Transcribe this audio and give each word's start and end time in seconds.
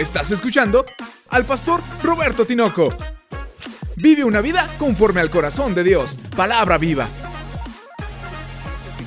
Estás 0.00 0.30
escuchando 0.30 0.86
al 1.28 1.44
pastor 1.44 1.82
Roberto 2.02 2.46
Tinoco. 2.46 2.88
Vive 3.96 4.24
una 4.24 4.40
vida 4.40 4.74
conforme 4.78 5.20
al 5.20 5.28
corazón 5.28 5.74
de 5.74 5.84
Dios. 5.84 6.18
Palabra 6.34 6.78
viva. 6.78 7.06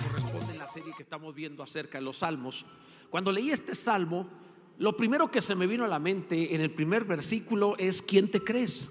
corresponde 0.07 0.55
la 0.55 0.67
serie 0.67 0.93
que 0.95 1.01
estamos 1.01 1.33
viendo 1.33 1.63
acerca 1.63 1.97
de 1.97 2.03
los 2.03 2.17
salmos. 2.17 2.63
Cuando 3.09 3.31
leí 3.31 3.49
este 3.49 3.73
salmo, 3.73 4.29
lo 4.77 4.95
primero 4.95 5.31
que 5.31 5.41
se 5.41 5.55
me 5.55 5.65
vino 5.65 5.83
a 5.83 5.87
la 5.87 5.97
mente 5.97 6.53
en 6.53 6.61
el 6.61 6.69
primer 6.69 7.05
versículo 7.05 7.73
es 7.79 8.03
¿quién 8.03 8.29
te 8.29 8.43
crees? 8.43 8.87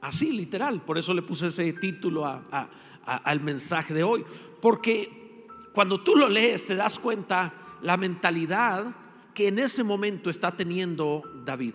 Así, 0.00 0.30
literal. 0.30 0.80
Por 0.82 0.96
eso 0.96 1.12
le 1.12 1.22
puse 1.22 1.48
ese 1.48 1.72
título 1.72 2.24
al 2.24 3.40
mensaje 3.40 3.92
de 3.92 4.04
hoy. 4.04 4.24
Porque 4.62 5.44
cuando 5.72 6.04
tú 6.04 6.14
lo 6.14 6.28
lees 6.28 6.68
te 6.68 6.76
das 6.76 7.00
cuenta 7.00 7.52
la 7.82 7.96
mentalidad 7.96 9.05
que 9.36 9.48
en 9.48 9.58
ese 9.58 9.84
momento 9.84 10.30
está 10.30 10.56
teniendo 10.56 11.22
David. 11.44 11.74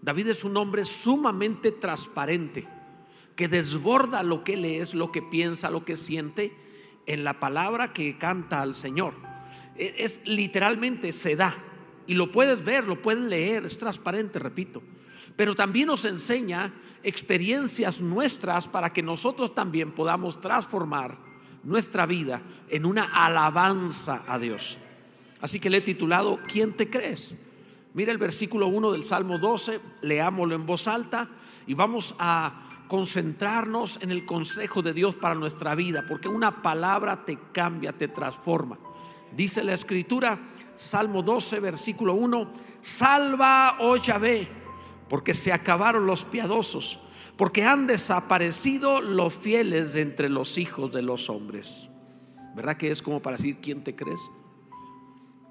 David 0.00 0.26
es 0.26 0.42
un 0.42 0.56
hombre 0.56 0.84
sumamente 0.84 1.70
transparente, 1.70 2.66
que 3.36 3.46
desborda 3.46 4.24
lo 4.24 4.42
que 4.42 4.54
él 4.54 4.64
es, 4.64 4.92
lo 4.92 5.12
que 5.12 5.22
piensa, 5.22 5.70
lo 5.70 5.84
que 5.84 5.94
siente 5.94 6.52
en 7.06 7.22
la 7.22 7.38
palabra 7.38 7.92
que 7.92 8.18
canta 8.18 8.60
al 8.60 8.74
Señor. 8.74 9.14
Es, 9.76 10.18
es 10.18 10.26
literalmente 10.26 11.12
se 11.12 11.36
da 11.36 11.54
y 12.08 12.14
lo 12.14 12.32
puedes 12.32 12.64
ver, 12.64 12.88
lo 12.88 13.00
puedes 13.00 13.22
leer, 13.22 13.64
es 13.64 13.78
transparente, 13.78 14.40
repito. 14.40 14.82
Pero 15.36 15.54
también 15.54 15.86
nos 15.86 16.04
enseña 16.04 16.74
experiencias 17.04 18.00
nuestras 18.00 18.66
para 18.66 18.92
que 18.92 19.04
nosotros 19.04 19.54
también 19.54 19.92
podamos 19.92 20.40
transformar 20.40 21.16
nuestra 21.62 22.06
vida 22.06 22.42
en 22.68 22.86
una 22.86 23.04
alabanza 23.04 24.24
a 24.26 24.36
Dios. 24.40 24.78
Así 25.42 25.60
que 25.60 25.68
le 25.68 25.78
he 25.78 25.82
titulado 25.82 26.38
¿Quién 26.46 26.72
te 26.72 26.88
crees? 26.88 27.36
Mira 27.94 28.10
el 28.12 28.18
versículo 28.18 28.68
1 28.68 28.92
del 28.92 29.04
Salmo 29.04 29.38
12, 29.38 29.80
leámoslo 30.00 30.54
en 30.54 30.64
voz 30.64 30.88
alta 30.88 31.28
y 31.66 31.74
vamos 31.74 32.14
a 32.18 32.86
concentrarnos 32.88 33.98
en 34.00 34.10
el 34.10 34.24
consejo 34.24 34.80
de 34.82 34.94
Dios 34.94 35.14
para 35.14 35.34
nuestra 35.34 35.74
vida, 35.74 36.04
porque 36.08 36.28
una 36.28 36.62
palabra 36.62 37.24
te 37.24 37.38
cambia, 37.52 37.92
te 37.92 38.08
transforma. 38.08 38.78
Dice 39.36 39.62
la 39.62 39.74
escritura, 39.74 40.38
Salmo 40.76 41.22
12, 41.22 41.60
versículo 41.60 42.14
1, 42.14 42.50
salva, 42.80 43.76
oh 43.80 43.96
Yahvé, 43.96 44.48
porque 45.08 45.34
se 45.34 45.52
acabaron 45.52 46.06
los 46.06 46.24
piadosos, 46.24 46.98
porque 47.36 47.64
han 47.64 47.86
desaparecido 47.86 49.00
los 49.00 49.34
fieles 49.34 49.92
de 49.92 50.02
entre 50.02 50.28
los 50.28 50.56
hijos 50.56 50.92
de 50.92 51.02
los 51.02 51.28
hombres. 51.28 51.90
¿Verdad 52.54 52.76
que 52.76 52.90
es 52.90 53.02
como 53.02 53.20
para 53.20 53.36
decir, 53.36 53.58
¿quién 53.60 53.82
te 53.82 53.94
crees? 53.94 54.20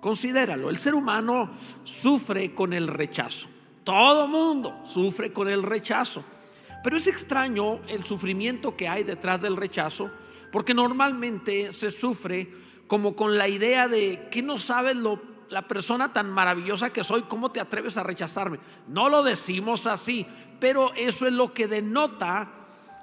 Considéralo, 0.02 0.72
el 0.72 0.80
ser 0.80 0.96
humano 0.96 1.52
sufre 1.84 2.54
con 2.54 2.74
el 2.74 2.88
rechazo. 2.88 3.48
Todo 3.84 4.28
mundo 4.28 4.82
sufre 4.84 5.32
con 5.32 5.48
el 5.48 5.64
rechazo. 5.64 6.24
Pero 6.84 6.98
es 6.98 7.06
extraño 7.06 7.80
el 7.88 8.04
sufrimiento 8.04 8.76
que 8.76 8.88
hay 8.88 9.04
detrás 9.04 9.40
del 9.42 9.56
rechazo, 9.56 10.10
porque 10.52 10.74
normalmente 10.74 11.72
se 11.72 11.92
sufre 11.92 12.52
como 12.88 13.16
con 13.16 13.38
la 13.38 13.48
idea 13.48 13.88
de 13.88 14.28
que 14.32 14.42
no 14.42 14.58
sabes 14.58 14.96
lo, 14.96 15.22
la 15.50 15.68
persona 15.68 16.12
tan 16.12 16.32
maravillosa 16.32 16.92
que 16.92 17.04
soy, 17.04 17.22
¿cómo 17.24 17.52
te 17.52 17.60
atreves 17.60 17.98
a 17.98 18.04
rechazarme? 18.04 18.60
No 18.88 19.08
lo 19.08 19.22
decimos 19.22 19.86
así, 19.86 20.26
pero 20.60 20.92
eso 20.96 21.28
es 21.28 21.34
lo 21.34 21.54
que 21.54 21.68
denota 21.68 22.50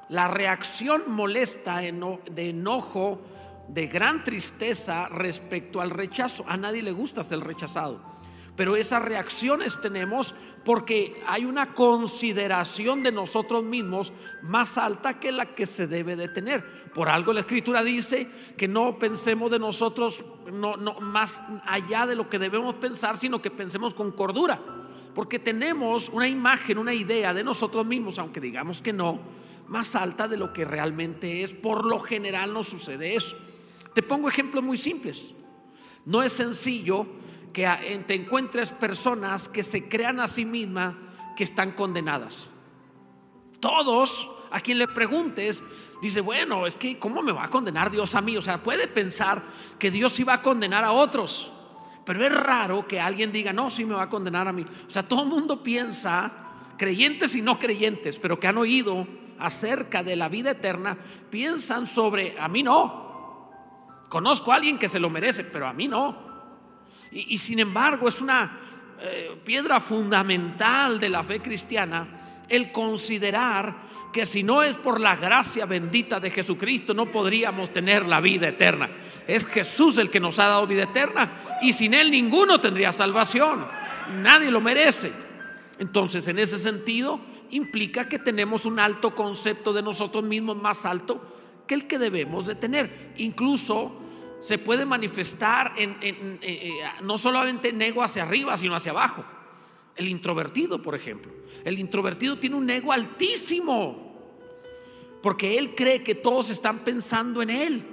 la 0.09 0.27
reacción 0.27 1.05
molesta 1.07 1.79
de 1.79 2.49
enojo 2.51 3.21
de 3.69 3.87
gran 3.87 4.25
tristeza 4.25 5.09
respecto 5.09 5.81
al 5.81 5.91
rechazo. 5.91 6.45
A 6.49 6.57
nadie 6.57 6.83
le 6.83 6.93
gusta 6.93 7.23
ser 7.23 7.41
rechazado. 7.41 8.01
Pero 8.59 8.75
esas 8.75 9.05
reacciones 9.05 9.81
tenemos 9.81 10.35
porque 10.65 11.23
hay 11.29 11.45
una 11.45 11.75
consideración 11.75 13.05
de 13.05 13.13
nosotros 13.13 13.63
mismos 13.63 14.13
más 14.43 14.77
alta 14.77 15.21
que 15.21 15.31
la 15.31 15.55
que 15.55 15.65
se 15.65 15.87
debe 15.87 16.17
de 16.17 16.27
tener. 16.27 16.65
Por 16.93 17.09
algo 17.09 17.33
la 17.33 17.39
escritura 17.39 17.85
dice 17.85 18.29
que 18.57 18.67
no 18.67 18.99
pensemos 18.99 19.49
de 19.53 19.61
nosotros 19.61 20.25
no, 20.53 20.77
más 21.01 21.41
allá 21.67 22.05
de 22.05 22.17
lo 22.17 22.29
que 22.29 22.41
debemos 22.41 22.75
pensar, 22.75 23.17
sino 23.17 23.41
que 23.41 23.53
pensemos 23.53 23.95
con 23.95 24.11
cordura. 24.11 24.61
Porque 25.15 25.39
tenemos 25.39 26.09
una 26.09 26.27
imagen, 26.27 26.79
una 26.79 26.95
idea 26.95 27.33
de 27.33 27.45
nosotros 27.45 27.87
mismos, 27.87 28.19
aunque 28.19 28.41
digamos 28.41 28.81
que 28.81 28.93
no, 28.93 29.21
más 29.69 29.95
alta 29.95 30.27
de 30.27 30.37
lo 30.37 30.53
que 30.53 30.65
realmente 30.65 31.45
es. 31.45 31.55
Por 31.55 31.85
lo 31.85 32.01
general 32.01 32.53
no 32.53 32.65
sucede 32.65 33.15
eso. 33.15 33.37
Te 33.99 34.05
pongo 34.05 34.29
ejemplos 34.29 34.63
muy 34.63 34.77
simples. 34.77 35.35
No 36.05 36.23
es 36.23 36.33
sencillo 36.33 37.05
que 37.53 37.67
te 38.07 38.15
encuentres 38.15 38.71
personas 38.71 39.49
que 39.49 39.65
se 39.65 39.89
crean 39.89 40.21
a 40.21 40.29
sí 40.29 40.45
mismas 40.45 40.95
que 41.37 41.43
están 41.43 41.73
condenadas. 41.73 42.49
Todos, 43.59 44.31
a 44.53 44.61
quien 44.61 44.79
le 44.79 44.87
preguntes, 44.87 45.65
dice, 46.01 46.21
bueno, 46.21 46.65
es 46.69 46.77
que 46.77 46.97
¿cómo 46.97 47.23
me 47.23 47.33
va 47.33 47.47
a 47.47 47.51
condenar 47.51 47.91
Dios 47.91 48.15
a 48.15 48.21
mí? 48.21 48.37
O 48.37 48.41
sea, 48.41 48.63
puede 48.63 48.87
pensar 48.87 49.43
que 49.81 49.91
Dios 49.91 50.17
iba 50.21 50.35
a 50.35 50.43
condenar 50.43 50.85
a 50.85 50.93
otros. 50.93 51.51
Pero 52.05 52.25
es 52.25 52.33
raro 52.33 52.87
que 52.87 53.01
alguien 53.01 53.33
diga, 53.33 53.53
no, 53.53 53.69
sí 53.69 53.85
me 53.85 53.95
va 53.95 54.05
a 54.05 54.09
condenar 54.09 54.47
a 54.47 54.53
mí. 54.53 54.65
O 54.87 54.91
sea, 54.91 55.03
todo 55.03 55.25
el 55.25 55.29
mundo 55.29 55.61
piensa, 55.61 56.33
creyentes 56.77 57.35
y 57.35 57.43
no 57.43 57.59
creyentes, 57.59 58.21
pero 58.21 58.39
que 58.39 58.47
han 58.47 58.59
oído 58.59 59.09
acerca 59.41 60.05
de 60.05 60.15
la 60.15 60.29
vida 60.29 60.53
eterna, 60.53 60.97
piensan 61.31 61.89
sobre, 61.89 62.39
a 62.39 62.47
mí 62.47 62.63
no. 62.63 63.08
Conozco 64.09 64.53
a 64.53 64.57
alguien 64.57 64.79
que 64.79 64.89
se 64.89 64.99
lo 64.99 65.11
merece, 65.11 65.45
pero 65.45 65.67
a 65.67 65.73
mí 65.73 65.89
no. 65.89 66.29
Y, 67.11 67.39
sin 67.39 67.59
embargo 67.59 68.09
es 68.09 68.21
una 68.21 68.59
eh, 69.01 69.41
piedra 69.45 69.81
fundamental 69.81 71.01
de 71.01 71.09
la 71.09 71.23
fe 71.23 71.41
cristiana 71.41 72.07
el 72.49 72.73
considerar 72.73 73.75
que 74.13 74.25
si 74.25 74.43
no 74.43 74.63
es 74.63 74.77
por 74.77 75.01
la 75.01 75.17
gracia 75.17 75.67
bendita 75.67 76.19
de 76.19 76.31
Jesucristo 76.31 76.95
no 76.95 77.07
podríamos 77.07 77.73
tener 77.73 78.07
la 78.07 78.21
vida 78.21 78.49
eterna. 78.49 78.91
Es 79.27 79.47
Jesús 79.47 79.99
el 79.99 80.11
que 80.11 80.21
nos 80.21 80.39
ha 80.39 80.47
dado 80.49 80.67
vida 80.67 80.85
eterna 80.85 81.31
y 81.63 81.73
sin 81.73 81.95
Él 81.95 82.11
ninguno 82.11 82.61
tendría 82.61 82.93
salvación. 82.93 83.67
Nadie 84.23 84.51
lo 84.51 84.61
merece. 84.61 85.13
Entonces, 85.79 86.27
en 86.27 86.39
ese 86.39 86.59
sentido, 86.59 87.21
implica 87.51 88.09
que 88.09 88.19
tenemos 88.19 88.65
un 88.65 88.81
alto 88.81 89.15
concepto 89.15 89.73
de 89.73 89.83
nosotros 89.83 90.25
mismos 90.25 90.57
más 90.57 90.85
alto 90.85 91.38
que 91.69 91.75
el 91.77 91.87
que 91.87 92.01
debemos 92.01 92.45
de 92.47 92.57
tener. 92.57 93.13
Incluso 93.19 93.93
se 94.41 94.59
puede 94.59 94.85
manifestar 94.85 95.75
en, 95.77 95.97
en- 96.01 96.39
eh, 96.43 96.71
eh, 96.71 96.73
no 97.03 97.17
solamente 97.19 97.69
en 97.69 97.81
ego 97.81 98.03
hacia 98.03 98.25
arriba, 98.25 98.57
sino 98.57 98.75
hacia 98.75 98.91
abajo. 98.91 99.25
El 99.95 100.09
introvertido, 100.09 100.83
por 100.83 100.95
ejemplo. 100.97 101.31
El 101.65 101.79
introvertido 101.79 102.39
tiene 102.39 102.57
un 102.57 102.69
ego 102.71 102.93
altísimo, 102.93 104.17
porque 105.23 105.59
él 105.59 105.75
cree 105.75 106.03
que 106.03 106.15
todos 106.15 106.51
están 106.51 106.81
pensando 106.85 107.43
en 107.43 107.51
él. 107.51 107.85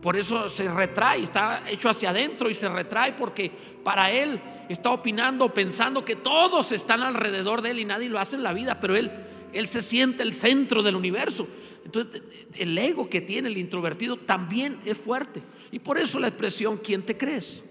Por 0.00 0.16
eso 0.16 0.48
se 0.48 0.70
retrae, 0.72 1.22
está 1.24 1.64
hecho 1.68 1.88
hacia 1.90 2.10
adentro 2.10 2.48
y 2.48 2.54
se 2.54 2.68
retrae 2.68 3.12
porque 3.14 3.50
para 3.82 4.12
él 4.12 4.40
está 4.68 4.90
opinando, 4.90 5.52
pensando 5.52 6.04
que 6.04 6.14
todos 6.16 6.70
están 6.72 7.02
alrededor 7.02 7.62
de 7.62 7.72
él 7.72 7.80
y 7.80 7.84
nadie 7.84 8.08
lo 8.08 8.18
hace 8.20 8.36
en 8.36 8.44
la 8.44 8.52
vida, 8.52 8.78
pero 8.80 8.94
él, 8.96 9.10
él 9.52 9.66
se 9.66 9.82
siente 9.82 10.22
el 10.22 10.32
centro 10.34 10.84
del 10.84 10.94
universo. 10.94 11.48
Entonces 11.88 12.20
el 12.56 12.76
ego 12.76 13.08
que 13.08 13.22
tiene 13.22 13.48
el 13.48 13.56
introvertido 13.56 14.18
también 14.18 14.78
es 14.84 14.98
fuerte. 14.98 15.42
Y 15.72 15.78
por 15.78 15.96
eso 15.96 16.18
la 16.18 16.28
expresión, 16.28 16.76
¿quién 16.76 17.02
te 17.02 17.16
crees? 17.16 17.64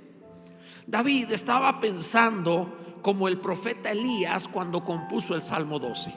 David 0.87 1.31
estaba 1.31 1.79
pensando 1.79 2.97
como 3.03 3.27
el 3.27 3.37
profeta 3.37 3.91
Elías 3.91 4.47
cuando 4.47 4.83
compuso 4.83 5.35
el 5.35 5.43
Salmo 5.43 5.77
12. 5.77 6.11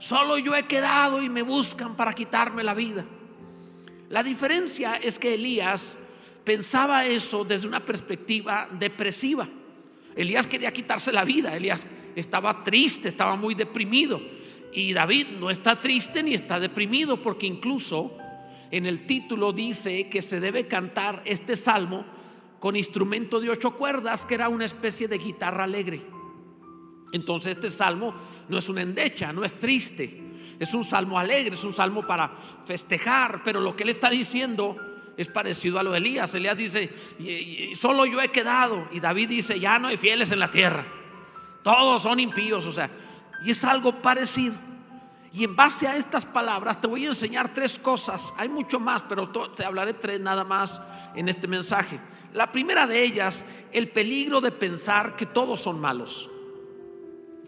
Solo 0.00 0.36
yo 0.36 0.54
he 0.54 0.66
quedado 0.66 1.22
y 1.22 1.30
me 1.30 1.40
buscan 1.40 1.96
para 1.96 2.12
quitarme 2.12 2.62
la 2.62 2.74
vida. 2.74 3.06
La 4.10 4.22
diferencia 4.22 4.96
es 4.96 5.18
que 5.18 5.32
Elías 5.32 5.96
pensaba 6.44 7.06
eso 7.06 7.42
desde 7.42 7.66
una 7.66 7.82
perspectiva 7.82 8.68
depresiva. 8.70 9.48
Elías 10.14 10.46
quería 10.46 10.74
quitarse 10.74 11.10
la 11.10 11.24
vida, 11.24 11.56
Elías 11.56 11.86
estaba 12.16 12.62
triste, 12.62 13.08
estaba 13.08 13.34
muy 13.34 13.54
deprimido. 13.54 14.20
Y 14.74 14.92
David 14.92 15.26
no 15.40 15.50
está 15.50 15.78
triste 15.78 16.22
ni 16.22 16.34
está 16.34 16.58
deprimido 16.58 17.22
porque 17.22 17.46
incluso 17.46 18.16
en 18.70 18.86
el 18.86 19.06
título 19.06 19.52
dice 19.52 20.08
que 20.08 20.20
se 20.20 20.40
debe 20.40 20.66
cantar 20.66 21.22
este 21.24 21.54
salmo 21.56 22.04
con 22.58 22.74
instrumento 22.76 23.40
de 23.40 23.50
ocho 23.50 23.76
cuerdas, 23.76 24.24
que 24.24 24.34
era 24.34 24.48
una 24.48 24.64
especie 24.64 25.06
de 25.06 25.18
guitarra 25.18 25.64
alegre. 25.64 26.02
Entonces 27.12 27.52
este 27.52 27.70
salmo 27.70 28.14
no 28.48 28.58
es 28.58 28.68
una 28.68 28.82
endecha, 28.82 29.32
no 29.32 29.44
es 29.44 29.58
triste, 29.60 30.20
es 30.58 30.74
un 30.74 30.84
salmo 30.84 31.18
alegre, 31.18 31.54
es 31.54 31.62
un 31.62 31.74
salmo 31.74 32.04
para 32.06 32.32
festejar, 32.64 33.42
pero 33.44 33.60
lo 33.60 33.76
que 33.76 33.84
él 33.84 33.90
está 33.90 34.10
diciendo 34.10 34.76
es 35.16 35.28
parecido 35.28 35.78
a 35.78 35.84
lo 35.84 35.92
de 35.92 35.98
Elías. 35.98 36.34
Elías 36.34 36.56
dice, 36.56 36.92
"Y- 37.20 37.28
y- 37.30 37.74
solo 37.76 38.06
yo 38.06 38.20
he 38.20 38.28
quedado, 38.28 38.88
y 38.90 38.98
David 38.98 39.28
dice, 39.28 39.60
ya 39.60 39.78
no 39.78 39.86
hay 39.88 39.96
fieles 39.96 40.32
en 40.32 40.40
la 40.40 40.50
tierra, 40.50 40.84
todos 41.62 42.02
son 42.02 42.18
impíos, 42.18 42.66
o 42.66 42.72
sea, 42.72 42.90
y 43.44 43.50
es 43.50 43.64
algo 43.64 44.00
parecido. 44.00 44.54
Y 45.32 45.42
en 45.42 45.56
base 45.56 45.88
a 45.88 45.96
estas 45.96 46.24
palabras 46.24 46.80
te 46.80 46.86
voy 46.86 47.04
a 47.06 47.08
enseñar 47.08 47.52
tres 47.52 47.78
cosas. 47.78 48.32
Hay 48.36 48.48
mucho 48.48 48.78
más, 48.78 49.02
pero 49.02 49.28
te 49.28 49.64
hablaré 49.64 49.94
tres 49.94 50.20
nada 50.20 50.44
más 50.44 50.80
en 51.14 51.28
este 51.28 51.48
mensaje. 51.48 51.98
La 52.32 52.50
primera 52.52 52.86
de 52.86 53.02
ellas, 53.02 53.44
el 53.72 53.90
peligro 53.90 54.40
de 54.40 54.52
pensar 54.52 55.16
que 55.16 55.26
todos 55.26 55.60
son 55.60 55.80
malos. 55.80 56.30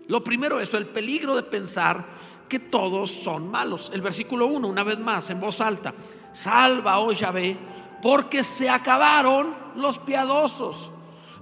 Lo 0.08 0.22
primero 0.22 0.60
eso, 0.60 0.78
el 0.78 0.86
peligro 0.86 1.34
de 1.34 1.42
pensar 1.42 2.04
que 2.48 2.58
todos 2.58 3.10
son 3.10 3.50
malos. 3.50 3.90
El 3.92 4.02
versículo 4.02 4.46
1, 4.46 4.66
una 4.66 4.84
vez 4.84 4.98
más, 4.98 5.30
en 5.30 5.40
voz 5.40 5.60
alta. 5.60 5.94
Salva, 6.32 6.98
oh 6.98 7.12
Yahvé, 7.12 7.56
porque 8.02 8.44
se 8.44 8.68
acabaron 8.68 9.54
los 9.76 9.98
piadosos, 9.98 10.92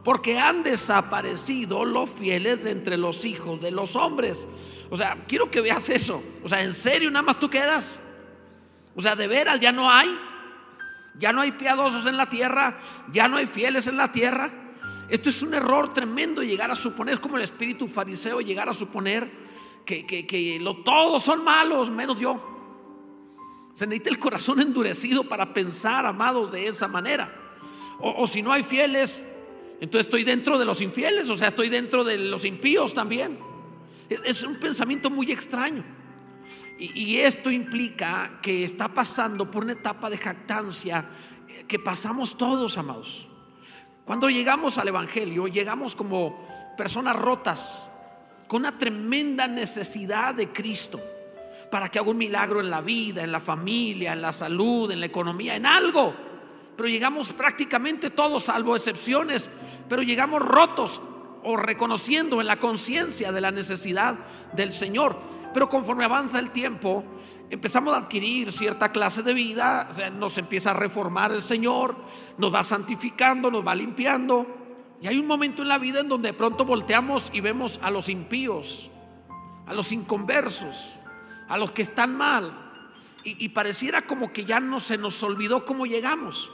porque 0.04 0.38
han 0.38 0.62
desaparecido 0.62 1.86
los 1.86 2.10
fieles 2.10 2.62
de 2.62 2.70
entre 2.70 2.98
los 2.98 3.24
hijos 3.24 3.60
de 3.62 3.70
los 3.70 3.96
hombres. 3.96 4.46
O 4.90 4.98
sea, 4.98 5.24
quiero 5.26 5.50
que 5.50 5.62
veas 5.62 5.88
eso. 5.88 6.22
O 6.44 6.48
sea, 6.48 6.62
¿en 6.62 6.74
serio 6.74 7.10
nada 7.10 7.22
más 7.22 7.40
tú 7.40 7.48
quedas? 7.48 7.98
O 8.94 9.00
sea, 9.00 9.16
de 9.16 9.26
veras 9.26 9.58
ya 9.58 9.72
no 9.72 9.90
hay. 9.90 10.14
Ya 11.18 11.32
no 11.32 11.40
hay 11.40 11.52
piadosos 11.52 12.04
en 12.04 12.18
la 12.18 12.28
tierra. 12.28 12.78
Ya 13.12 13.28
no 13.28 13.38
hay 13.38 13.46
fieles 13.46 13.86
en 13.86 13.96
la 13.96 14.12
tierra. 14.12 14.50
Esto 15.08 15.30
es 15.30 15.40
un 15.40 15.54
error 15.54 15.94
tremendo 15.94 16.42
llegar 16.42 16.70
a 16.70 16.76
suponer. 16.76 17.14
Es 17.14 17.20
como 17.20 17.38
el 17.38 17.42
espíritu 17.42 17.88
fariseo 17.88 18.42
llegar 18.42 18.68
a 18.68 18.74
suponer 18.74 19.30
que, 19.86 20.04
que, 20.04 20.58
lo, 20.60 20.82
todos 20.82 21.22
son 21.22 21.42
malos, 21.42 21.88
menos 21.88 22.20
yo. 22.20 22.50
Se 23.72 23.86
necesita 23.86 24.10
el 24.10 24.18
corazón 24.18 24.60
endurecido 24.60 25.24
para 25.24 25.54
pensar, 25.54 26.04
amados, 26.04 26.52
de 26.52 26.66
esa 26.66 26.88
manera. 26.88 27.34
O 28.00 28.26
si 28.26 28.42
no 28.42 28.52
hay 28.52 28.62
fieles, 28.62 29.24
entonces 29.80 30.06
estoy 30.06 30.24
dentro 30.24 30.58
de 30.58 30.64
los 30.64 30.80
infieles, 30.80 31.28
o 31.28 31.36
sea, 31.36 31.48
estoy 31.48 31.68
dentro 31.68 32.04
de 32.04 32.16
los 32.16 32.44
impíos 32.44 32.94
también. 32.94 33.38
Es 34.08 34.42
un 34.42 34.56
pensamiento 34.56 35.10
muy 35.10 35.30
extraño. 35.32 35.84
Y, 36.78 37.18
esto 37.18 37.50
implica 37.50 38.40
que 38.42 38.64
está 38.64 38.88
pasando 38.88 39.48
por 39.50 39.62
una 39.62 39.74
etapa 39.74 40.10
de 40.10 40.18
jactancia 40.18 41.08
eh, 41.48 41.64
que 41.68 41.78
pasamos 41.78 42.36
todos, 42.36 42.76
amados. 42.76 43.28
Cuando 44.04 44.28
llegamos 44.28 44.76
al 44.76 44.88
Evangelio, 44.88 45.46
llegamos 45.46 45.94
como 45.94 46.46
personas 46.76 47.14
rotas, 47.14 47.88
con 48.48 48.62
una 48.62 48.76
tremenda 48.76 49.46
necesidad 49.46 50.34
de 50.34 50.48
Cristo, 50.48 51.00
para 51.70 51.88
que 51.88 52.00
haga 52.00 52.10
un 52.10 52.18
milagro 52.18 52.60
en 52.60 52.70
la 52.70 52.80
vida, 52.80 53.22
en 53.22 53.30
la 53.30 53.40
familia, 53.40 54.12
en 54.12 54.20
la 54.20 54.32
salud, 54.32 54.90
en 54.90 55.00
la 55.00 55.06
economía, 55.06 55.54
en 55.54 55.66
algo. 55.66 56.14
Pero 56.76 56.88
llegamos 56.88 57.32
prácticamente 57.32 58.10
todos, 58.10 58.44
salvo 58.44 58.74
excepciones, 58.74 59.48
pero 59.88 60.02
llegamos 60.02 60.42
rotos, 60.42 61.00
o 61.44 61.56
reconociendo 61.56 62.40
en 62.40 62.46
la 62.46 62.58
conciencia 62.58 63.30
de 63.30 63.40
la 63.40 63.50
necesidad 63.50 64.16
del 64.54 64.72
Señor. 64.72 65.18
Pero 65.52 65.68
conforme 65.68 66.04
avanza 66.04 66.38
el 66.38 66.50
tiempo, 66.50 67.04
empezamos 67.50 67.94
a 67.94 67.98
adquirir 67.98 68.50
cierta 68.50 68.90
clase 68.90 69.22
de 69.22 69.34
vida, 69.34 69.90
nos 70.18 70.38
empieza 70.38 70.70
a 70.70 70.74
reformar 70.74 71.32
el 71.32 71.42
Señor, 71.42 71.96
nos 72.38 72.52
va 72.52 72.64
santificando, 72.64 73.50
nos 73.50 73.64
va 73.64 73.74
limpiando. 73.74 74.46
Y 75.02 75.06
hay 75.06 75.18
un 75.18 75.26
momento 75.26 75.62
en 75.62 75.68
la 75.68 75.78
vida 75.78 76.00
en 76.00 76.08
donde 76.08 76.28
de 76.28 76.34
pronto 76.34 76.64
volteamos 76.64 77.30
y 77.32 77.40
vemos 77.40 77.78
a 77.82 77.90
los 77.90 78.08
impíos, 78.08 78.90
a 79.66 79.74
los 79.74 79.92
inconversos, 79.92 80.94
a 81.46 81.58
los 81.58 81.72
que 81.72 81.82
están 81.82 82.16
mal. 82.16 82.58
Y, 83.22 83.44
y 83.44 83.50
pareciera 83.50 84.06
como 84.06 84.32
que 84.32 84.46
ya 84.46 84.60
no 84.60 84.80
se 84.80 84.96
nos 84.96 85.22
olvidó 85.22 85.66
cómo 85.66 85.84
llegamos. 85.84 86.50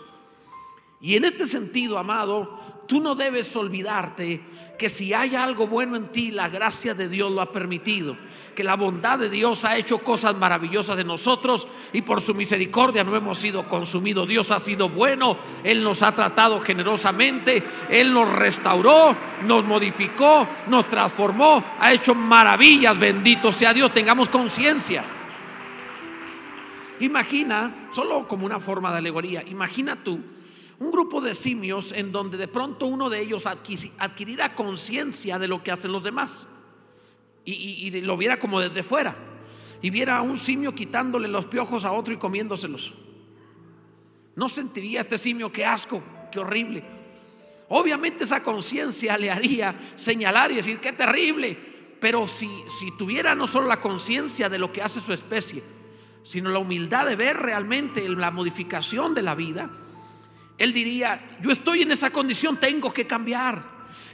Y 1.02 1.16
en 1.16 1.24
este 1.24 1.46
sentido, 1.46 1.96
amado, 1.96 2.58
tú 2.86 3.00
no 3.00 3.14
debes 3.14 3.56
olvidarte 3.56 4.42
que 4.78 4.90
si 4.90 5.14
hay 5.14 5.34
algo 5.34 5.66
bueno 5.66 5.96
en 5.96 6.08
ti, 6.08 6.30
la 6.30 6.50
gracia 6.50 6.92
de 6.92 7.08
Dios 7.08 7.32
lo 7.32 7.40
ha 7.40 7.50
permitido. 7.50 8.18
Que 8.54 8.62
la 8.62 8.76
bondad 8.76 9.18
de 9.18 9.30
Dios 9.30 9.64
ha 9.64 9.78
hecho 9.78 10.00
cosas 10.00 10.36
maravillosas 10.36 10.98
de 10.98 11.04
nosotros 11.04 11.66
y 11.94 12.02
por 12.02 12.20
su 12.20 12.34
misericordia 12.34 13.02
no 13.02 13.16
hemos 13.16 13.38
sido 13.38 13.66
consumidos. 13.66 14.28
Dios 14.28 14.50
ha 14.50 14.60
sido 14.60 14.90
bueno, 14.90 15.38
Él 15.64 15.82
nos 15.82 16.02
ha 16.02 16.14
tratado 16.14 16.60
generosamente, 16.60 17.62
Él 17.88 18.12
nos 18.12 18.30
restauró, 18.30 19.16
nos 19.46 19.64
modificó, 19.64 20.46
nos 20.66 20.86
transformó, 20.90 21.64
ha 21.78 21.94
hecho 21.94 22.14
maravillas. 22.14 22.98
Bendito 22.98 23.52
sea 23.52 23.72
Dios, 23.72 23.94
tengamos 23.94 24.28
conciencia. 24.28 25.02
Imagina, 27.00 27.88
solo 27.90 28.28
como 28.28 28.44
una 28.44 28.60
forma 28.60 28.92
de 28.92 28.98
alegoría, 28.98 29.42
imagina 29.46 29.96
tú 29.96 30.20
un 30.80 30.90
grupo 30.90 31.20
de 31.20 31.34
simios 31.34 31.92
en 31.92 32.10
donde 32.10 32.38
de 32.38 32.48
pronto 32.48 32.86
uno 32.86 33.10
de 33.10 33.20
ellos 33.20 33.46
adquiriera 33.46 34.54
conciencia 34.54 35.38
de 35.38 35.46
lo 35.46 35.62
que 35.62 35.70
hacen 35.70 35.92
los 35.92 36.02
demás 36.02 36.46
y, 37.44 38.00
lo 38.00 38.16
viera 38.16 38.38
como 38.38 38.60
desde 38.60 38.82
fuera 38.82 39.14
y 39.82 39.90
viera 39.90 40.16
a 40.16 40.22
un 40.22 40.38
simio 40.38 40.74
quitándole 40.74 41.28
los 41.28 41.44
piojos 41.44 41.84
a 41.84 41.92
otro 41.92 42.14
y 42.14 42.16
comiéndoselos. 42.16 42.94
No 44.36 44.48
sentiría 44.48 45.02
este 45.02 45.18
simio 45.18 45.52
qué 45.52 45.66
asco, 45.66 46.02
qué 46.32 46.38
horrible. 46.38 46.82
Obviamente 47.68 48.24
esa 48.24 48.42
conciencia 48.42 49.18
le 49.18 49.30
haría 49.30 49.78
señalar 49.96 50.50
y 50.50 50.56
decir 50.56 50.80
qué 50.80 50.92
terrible. 50.92 51.58
Pero 52.00 52.26
si, 52.26 52.48
si 52.78 52.90
tuviera 52.96 53.34
no 53.34 53.46
solo 53.46 53.68
la 53.68 53.80
conciencia 53.80 54.48
de 54.48 54.58
lo 54.58 54.72
que 54.72 54.82
hace 54.82 55.02
su 55.02 55.12
especie, 55.12 55.62
sino 56.24 56.48
la 56.48 56.58
humildad 56.58 57.04
de 57.06 57.16
ver 57.16 57.36
realmente 57.36 58.08
la 58.08 58.30
modificación 58.30 59.14
de 59.14 59.22
la 59.22 59.34
vida, 59.34 59.70
él 60.60 60.74
diría, 60.74 61.18
yo 61.40 61.50
estoy 61.50 61.80
en 61.80 61.90
esa 61.90 62.10
condición, 62.10 62.58
tengo 62.58 62.92
que 62.92 63.06
cambiar. 63.06 63.64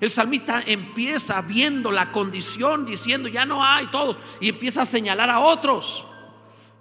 El 0.00 0.12
salmista 0.12 0.62
empieza 0.64 1.42
viendo 1.42 1.90
la 1.90 2.12
condición, 2.12 2.86
diciendo, 2.86 3.28
ya 3.28 3.44
no 3.44 3.64
hay 3.64 3.88
todos, 3.88 4.16
y 4.40 4.48
empieza 4.48 4.82
a 4.82 4.86
señalar 4.86 5.28
a 5.28 5.40
otros. 5.40 6.04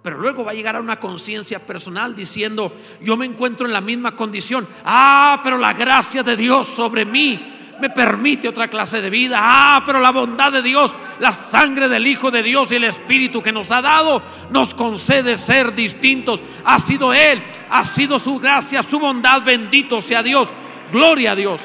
Pero 0.02 0.18
luego 0.18 0.44
va 0.44 0.52
a 0.52 0.54
llegar 0.54 0.76
a 0.76 0.80
una 0.80 1.00
conciencia 1.00 1.66
personal 1.66 2.14
diciendo, 2.14 2.72
yo 3.02 3.16
me 3.16 3.26
encuentro 3.26 3.66
en 3.66 3.72
la 3.72 3.80
misma 3.80 4.14
condición. 4.14 4.68
Ah, 4.84 5.40
pero 5.42 5.58
la 5.58 5.72
gracia 5.72 6.22
de 6.22 6.36
Dios 6.36 6.68
sobre 6.68 7.04
mí 7.04 7.55
me 7.80 7.90
permite 7.90 8.48
otra 8.48 8.68
clase 8.68 9.00
de 9.00 9.10
vida. 9.10 9.38
Ah, 9.40 9.82
pero 9.84 10.00
la 10.00 10.10
bondad 10.10 10.52
de 10.52 10.62
Dios, 10.62 10.94
la 11.18 11.32
sangre 11.32 11.88
del 11.88 12.06
Hijo 12.06 12.30
de 12.30 12.42
Dios 12.42 12.72
y 12.72 12.76
el 12.76 12.84
Espíritu 12.84 13.42
que 13.42 13.52
nos 13.52 13.70
ha 13.70 13.82
dado, 13.82 14.22
nos 14.50 14.74
concede 14.74 15.36
ser 15.36 15.74
distintos. 15.74 16.40
Ha 16.64 16.78
sido 16.78 17.12
Él, 17.12 17.42
ha 17.70 17.84
sido 17.84 18.18
su 18.18 18.38
gracia, 18.38 18.82
su 18.82 18.98
bondad. 18.98 19.42
Bendito 19.42 20.00
sea 20.00 20.22
Dios. 20.22 20.48
Gloria 20.92 21.32
a 21.32 21.36
Dios. 21.36 21.60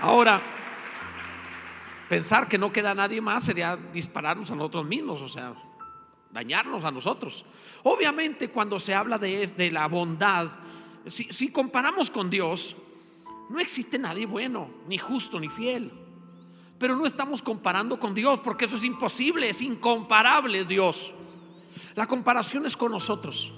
Ahora, 0.00 0.40
pensar 2.08 2.48
que 2.48 2.58
no 2.58 2.72
queda 2.72 2.94
nadie 2.94 3.20
más 3.20 3.44
sería 3.44 3.76
dispararnos 3.92 4.50
a 4.50 4.54
nosotros 4.54 4.84
mismos, 4.84 5.20
o 5.20 5.28
sea, 5.28 5.54
dañarnos 6.32 6.84
a 6.84 6.90
nosotros. 6.90 7.44
Obviamente 7.82 8.48
cuando 8.48 8.78
se 8.78 8.94
habla 8.94 9.18
de, 9.18 9.70
la 9.72 9.86
bondad, 9.88 10.48
si 11.06 11.48
comparamos 11.48 12.10
con 12.10 12.30
Dios, 12.30 12.76
no 13.48 13.60
existe 13.60 13.98
nadie 13.98 14.26
bueno, 14.26 14.68
ni 14.88 14.98
justo, 14.98 15.38
ni 15.38 15.48
fiel. 15.48 15.92
Pero 16.78 16.96
no 16.96 17.06
estamos 17.06 17.40
comparando 17.42 17.98
con 17.98 18.14
Dios, 18.14 18.40
porque 18.40 18.66
eso 18.66 18.76
es 18.76 18.84
imposible, 18.84 19.48
es 19.48 19.62
incomparable 19.62 20.64
Dios. 20.64 21.12
La 21.94 22.06
comparación 22.06 22.66
es 22.66 22.76
con 22.76 22.92
nosotros. 22.92 23.52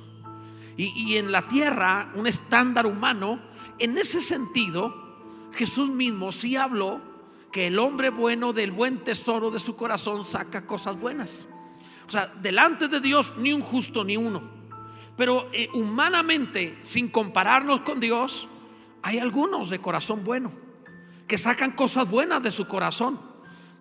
Y, 0.76 1.16
en 1.16 1.32
la 1.32 1.48
tierra, 1.48 2.12
un 2.14 2.28
estándar 2.28 2.86
humano, 2.86 3.40
en 3.80 3.98
ese 3.98 4.22
sentido, 4.22 4.94
Jesús 5.52 5.88
mismo 5.90 6.30
sí 6.30 6.54
habló 6.54 7.00
que 7.50 7.66
el 7.66 7.80
hombre 7.80 8.10
bueno 8.10 8.52
del 8.52 8.70
buen 8.70 8.98
tesoro 8.98 9.50
de 9.50 9.58
su 9.58 9.74
corazón 9.74 10.22
saca 10.22 10.66
cosas 10.66 10.96
buenas. 10.96 11.48
O 12.06 12.10
sea, 12.10 12.28
delante 12.28 12.86
de 12.86 13.00
Dios 13.00 13.34
ni 13.38 13.52
un 13.52 13.60
justo 13.60 14.04
ni 14.04 14.16
uno. 14.16 14.40
Pero 15.16 15.48
eh, 15.52 15.68
humanamente, 15.74 16.78
sin 16.80 17.08
compararnos 17.08 17.80
con 17.80 17.98
Dios, 17.98 18.46
hay 19.02 19.18
algunos 19.18 19.70
de 19.70 19.80
corazón 19.80 20.24
bueno 20.24 20.50
que 21.26 21.38
sacan 21.38 21.72
cosas 21.72 22.08
buenas 22.08 22.42
de 22.42 22.50
su 22.50 22.66
corazón. 22.66 23.28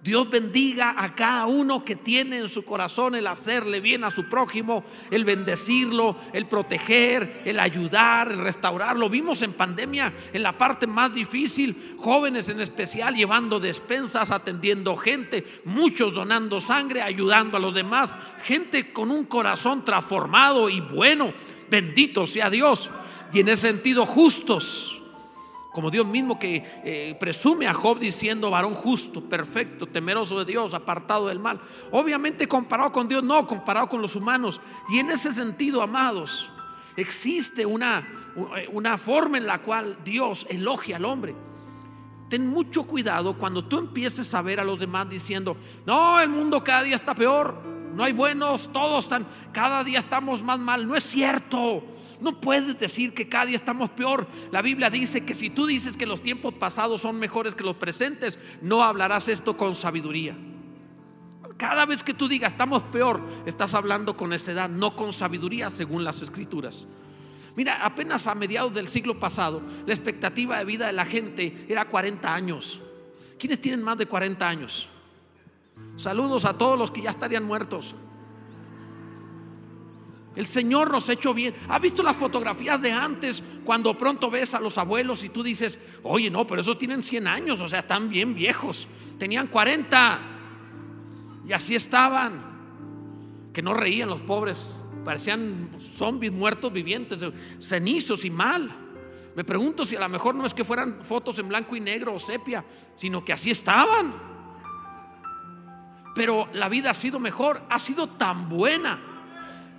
Dios 0.03 0.29
bendiga 0.29 0.95
a 0.97 1.15
cada 1.15 1.47
uno 1.47 1.83
que 1.83 1.95
tiene 1.95 2.37
en 2.37 2.49
su 2.49 2.63
corazón 2.63 3.15
el 3.15 3.25
hacerle 3.25 3.81
bien 3.81 4.03
a 4.03 4.11
su 4.11 4.29
prójimo, 4.29 4.83
el 5.09 5.25
bendecirlo, 5.25 6.15
el 6.33 6.45
proteger, 6.45 7.41
el 7.45 7.59
ayudar, 7.59 8.31
el 8.31 8.37
restaurarlo. 8.37 9.09
Vimos 9.09 9.41
en 9.41 9.53
pandemia, 9.53 10.13
en 10.31 10.43
la 10.43 10.57
parte 10.57 10.87
más 10.87 11.13
difícil, 11.13 11.95
jóvenes 11.97 12.47
en 12.47 12.61
especial 12.61 13.15
llevando 13.15 13.59
despensas, 13.59 14.29
atendiendo 14.29 14.95
gente, 14.95 15.45
muchos 15.65 16.13
donando 16.13 16.61
sangre, 16.61 17.01
ayudando 17.01 17.57
a 17.57 17.59
los 17.59 17.73
demás, 17.73 18.13
gente 18.43 18.93
con 18.93 19.09
un 19.09 19.25
corazón 19.25 19.83
transformado 19.83 20.69
y 20.69 20.79
bueno. 20.79 21.33
Bendito 21.69 22.27
sea 22.27 22.49
Dios. 22.49 22.89
Y 23.33 23.41
en 23.41 23.49
ese 23.49 23.67
sentido 23.67 24.05
justos 24.05 24.96
como 25.77 25.91
Dios 25.91 26.07
mismo 26.07 26.39
que 26.39 26.63
eh, 26.83 27.15
presume 27.19 27.67
a 27.67 27.73
Job 27.75 27.99
diciendo 27.99 28.49
varón 28.49 28.73
justo, 28.73 29.21
perfecto, 29.21 29.85
temeroso 29.85 30.39
de 30.39 30.51
Dios, 30.51 30.73
apartado 30.73 31.27
del 31.27 31.37
mal. 31.37 31.61
Obviamente 31.91 32.47
comparado 32.47 32.91
con 32.91 33.07
Dios, 33.07 33.23
no, 33.23 33.45
comparado 33.45 33.87
con 33.87 34.01
los 34.01 34.15
humanos. 34.15 34.59
Y 34.89 34.97
en 34.97 35.11
ese 35.11 35.31
sentido, 35.35 35.83
amados, 35.83 36.49
existe 36.95 37.63
una, 37.63 38.07
una 38.71 38.97
forma 38.97 39.37
en 39.37 39.45
la 39.45 39.61
cual 39.61 39.99
Dios 40.03 40.47
elogia 40.49 40.95
al 40.95 41.05
hombre. 41.05 41.35
ten 42.27 42.47
mucho 42.47 42.81
cuidado 42.81 43.37
cuando 43.37 43.63
tú 43.63 43.77
empieces 43.77 44.33
a 44.33 44.41
ver 44.41 44.59
a 44.59 44.63
los 44.63 44.79
demás 44.79 45.07
diciendo, 45.07 45.57
no, 45.85 46.19
el 46.19 46.29
mundo 46.29 46.63
cada 46.63 46.81
día 46.81 46.95
está 46.95 47.13
peor, 47.13 47.61
no 47.93 48.03
hay 48.03 48.13
buenos, 48.13 48.73
todos 48.73 49.03
están, 49.03 49.27
cada 49.51 49.83
día 49.83 49.99
estamos 49.99 50.41
más 50.41 50.57
mal. 50.57 50.87
No 50.87 50.95
es 50.95 51.03
cierto. 51.03 51.83
No 52.19 52.41
puedes 52.41 52.79
decir 52.79 53.13
que 53.13 53.29
cada 53.29 53.45
día 53.45 53.57
estamos 53.57 53.89
peor. 53.91 54.27
La 54.51 54.61
Biblia 54.61 54.89
dice 54.89 55.23
que 55.25 55.35
si 55.35 55.49
tú 55.49 55.67
dices 55.67 55.97
que 55.97 56.07
los 56.07 56.21
tiempos 56.23 56.53
pasados 56.53 57.01
son 57.01 57.19
mejores 57.19 57.55
que 57.55 57.63
los 57.63 57.75
presentes, 57.75 58.39
no 58.61 58.83
hablarás 58.83 59.27
esto 59.27 59.55
con 59.55 59.75
sabiduría. 59.75 60.37
Cada 61.57 61.85
vez 61.85 62.03
que 62.03 62.13
tú 62.13 62.27
digas 62.27 62.51
estamos 62.51 62.83
peor, 62.83 63.21
estás 63.45 63.73
hablando 63.73 64.15
con 64.15 64.29
necedad, 64.29 64.69
no 64.69 64.95
con 64.95 65.13
sabiduría 65.13 65.69
según 65.69 66.03
las 66.03 66.21
escrituras. 66.21 66.85
Mira, 67.55 67.83
apenas 67.83 68.27
a 68.27 68.35
mediados 68.35 68.73
del 68.73 68.87
siglo 68.87 69.19
pasado, 69.19 69.63
la 69.87 69.93
expectativa 69.93 70.59
de 70.59 70.65
vida 70.65 70.85
de 70.85 70.93
la 70.93 71.05
gente 71.05 71.65
era 71.67 71.85
40 71.85 72.31
años. 72.31 72.79
¿Quiénes 73.39 73.59
tienen 73.59 73.83
más 73.83 73.97
de 73.97 74.05
40 74.05 74.47
años? 74.47 74.87
Saludos 75.95 76.45
a 76.45 76.55
todos 76.55 76.77
los 76.77 76.91
que 76.91 77.01
ya 77.01 77.09
estarían 77.09 77.43
muertos. 77.43 77.95
El 80.37 80.45
Señor 80.45 80.91
nos 80.91 81.09
ha 81.09 81.13
hecho 81.13 81.33
bien. 81.33 81.55
¿Ha 81.67 81.79
visto 81.79 82.03
las 82.03 82.15
fotografías 82.15 82.79
de 82.79 82.91
antes 82.91 83.41
cuando 83.65 83.97
pronto 83.97 84.29
ves 84.29 84.53
a 84.53 84.59
los 84.59 84.77
abuelos 84.77 85.23
y 85.23 85.29
tú 85.29 85.41
dices, 85.41 85.79
oye, 86.03 86.29
no, 86.29 86.45
pero 86.45 86.61
esos 86.61 86.77
tienen 86.77 87.01
100 87.01 87.25
años, 87.25 87.59
o 87.59 87.67
sea, 87.67 87.79
están 87.79 88.07
bien 88.07 88.35
viejos. 88.35 88.87
Tenían 89.17 89.47
40 89.47 90.19
y 91.47 91.53
así 91.53 91.75
estaban. 91.75 92.55
Que 93.51 93.63
no 93.63 93.73
reían 93.73 94.09
los 94.09 94.21
pobres, 94.21 94.59
parecían 95.03 95.71
zombies 95.97 96.31
muertos 96.31 96.71
vivientes, 96.71 97.19
cenizos 97.57 98.23
y 98.23 98.29
mal. 98.29 98.69
Me 99.35 99.43
pregunto 99.43 99.85
si 99.85 99.95
a 99.95 100.01
lo 100.01 100.07
mejor 100.07 100.35
no 100.35 100.45
es 100.45 100.53
que 100.53 100.63
fueran 100.63 100.99
fotos 101.01 101.39
en 101.39 101.47
blanco 101.47 101.75
y 101.75 101.79
negro 101.79 102.13
o 102.13 102.19
sepia, 102.19 102.63
sino 102.95 103.25
que 103.25 103.33
así 103.33 103.49
estaban. 103.49 104.13
Pero 106.13 106.47
la 106.53 106.69
vida 106.69 106.91
ha 106.91 106.93
sido 106.93 107.19
mejor, 107.19 107.63
ha 107.71 107.79
sido 107.79 108.07
tan 108.09 108.47
buena 108.49 109.16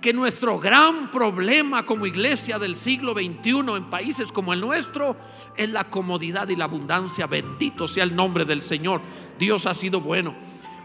que 0.01 0.13
nuestro 0.13 0.59
gran 0.59 1.11
problema 1.11 1.85
como 1.85 2.05
iglesia 2.05 2.57
del 2.57 2.75
siglo 2.75 3.13
XXI 3.13 3.75
en 3.75 3.89
países 3.89 4.31
como 4.31 4.53
el 4.53 4.61
nuestro 4.61 5.17
es 5.57 5.69
la 5.71 5.89
comodidad 5.89 6.47
y 6.49 6.55
la 6.55 6.65
abundancia. 6.65 7.27
Bendito 7.27 7.87
sea 7.87 8.03
el 8.03 8.15
nombre 8.15 8.45
del 8.45 8.61
Señor. 8.61 9.01
Dios 9.37 9.65
ha 9.65 9.73
sido 9.73 9.99
bueno. 10.01 10.35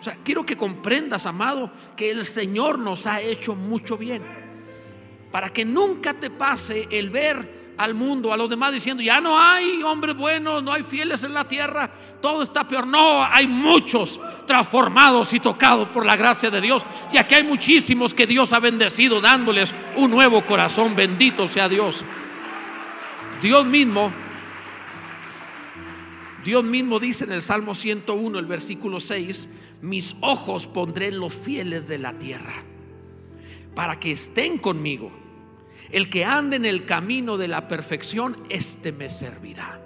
O 0.00 0.02
sea, 0.02 0.18
quiero 0.22 0.44
que 0.44 0.56
comprendas, 0.56 1.26
amado, 1.26 1.70
que 1.96 2.10
el 2.10 2.24
Señor 2.24 2.78
nos 2.78 3.06
ha 3.06 3.20
hecho 3.20 3.54
mucho 3.54 3.96
bien. 3.96 4.22
Para 5.30 5.50
que 5.50 5.64
nunca 5.64 6.14
te 6.14 6.30
pase 6.30 6.88
el 6.90 7.10
ver 7.10 7.63
al 7.76 7.94
mundo, 7.94 8.32
a 8.32 8.36
los 8.36 8.48
demás 8.48 8.72
diciendo, 8.72 9.02
ya 9.02 9.20
no 9.20 9.38
hay 9.38 9.82
hombres 9.82 10.16
buenos, 10.16 10.62
no 10.62 10.72
hay 10.72 10.82
fieles 10.82 11.24
en 11.24 11.34
la 11.34 11.44
tierra, 11.44 11.90
todo 12.20 12.42
está 12.42 12.66
peor. 12.66 12.86
No, 12.86 13.24
hay 13.24 13.46
muchos 13.46 14.20
transformados 14.46 15.32
y 15.32 15.40
tocados 15.40 15.88
por 15.88 16.06
la 16.06 16.16
gracia 16.16 16.50
de 16.50 16.60
Dios. 16.60 16.84
Y 17.12 17.16
aquí 17.16 17.34
hay 17.34 17.44
muchísimos 17.44 18.14
que 18.14 18.26
Dios 18.26 18.52
ha 18.52 18.60
bendecido 18.60 19.20
dándoles 19.20 19.72
un 19.96 20.10
nuevo 20.10 20.44
corazón. 20.44 20.94
Bendito 20.94 21.48
sea 21.48 21.68
Dios. 21.68 22.04
Dios 23.42 23.66
mismo, 23.66 24.12
Dios 26.44 26.64
mismo 26.64 26.98
dice 26.98 27.24
en 27.24 27.32
el 27.32 27.42
Salmo 27.42 27.74
101, 27.74 28.38
el 28.38 28.46
versículo 28.46 29.00
6, 29.00 29.48
mis 29.82 30.16
ojos 30.20 30.66
pondré 30.66 31.08
en 31.08 31.18
los 31.18 31.34
fieles 31.34 31.88
de 31.88 31.98
la 31.98 32.14
tierra, 32.14 32.54
para 33.74 33.98
que 34.00 34.12
estén 34.12 34.56
conmigo 34.56 35.23
el 35.94 36.10
que 36.10 36.24
ande 36.24 36.56
en 36.56 36.64
el 36.64 36.86
camino 36.86 37.36
de 37.38 37.46
la 37.46 37.68
perfección, 37.68 38.36
este 38.48 38.90
me 38.90 39.08
servirá. 39.08 39.80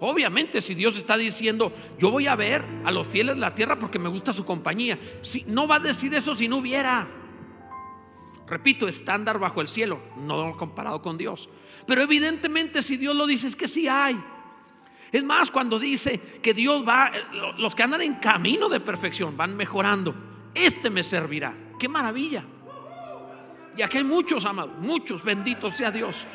Obviamente, 0.00 0.60
si 0.60 0.74
Dios 0.74 0.96
está 0.96 1.16
diciendo, 1.16 1.72
yo 1.96 2.10
voy 2.10 2.26
a 2.26 2.34
ver 2.34 2.64
a 2.84 2.90
los 2.90 3.06
fieles 3.06 3.36
de 3.36 3.40
la 3.40 3.54
tierra 3.54 3.78
porque 3.78 4.00
me 4.00 4.08
gusta 4.08 4.32
su 4.32 4.44
compañía, 4.44 4.98
si, 5.22 5.44
no 5.46 5.68
va 5.68 5.76
a 5.76 5.78
decir 5.78 6.12
eso 6.12 6.34
si 6.34 6.48
no 6.48 6.56
hubiera. 6.56 7.08
Repito, 8.48 8.88
estándar 8.88 9.38
bajo 9.38 9.60
el 9.60 9.68
cielo, 9.68 10.02
no 10.16 10.56
comparado 10.56 11.00
con 11.00 11.16
Dios. 11.16 11.48
Pero 11.86 12.02
evidentemente, 12.02 12.82
si 12.82 12.96
Dios 12.96 13.14
lo 13.14 13.24
dice, 13.28 13.46
es 13.46 13.54
que 13.54 13.68
sí 13.68 13.86
hay. 13.86 14.20
Es 15.12 15.22
más, 15.22 15.52
cuando 15.52 15.78
dice 15.78 16.18
que 16.18 16.52
Dios 16.52 16.84
va, 16.86 17.12
los 17.58 17.76
que 17.76 17.84
andan 17.84 18.02
en 18.02 18.14
camino 18.14 18.68
de 18.68 18.80
perfección 18.80 19.36
van 19.36 19.56
mejorando, 19.56 20.16
este 20.52 20.90
me 20.90 21.04
servirá. 21.04 21.56
Qué 21.78 21.88
maravilla. 21.88 22.44
Y 23.76 23.82
aquí 23.82 23.98
hay 23.98 24.04
muchos, 24.04 24.44
amados, 24.44 24.78
muchos, 24.78 25.22
bendito 25.22 25.70
sea 25.70 25.90
Dios. 25.90 26.26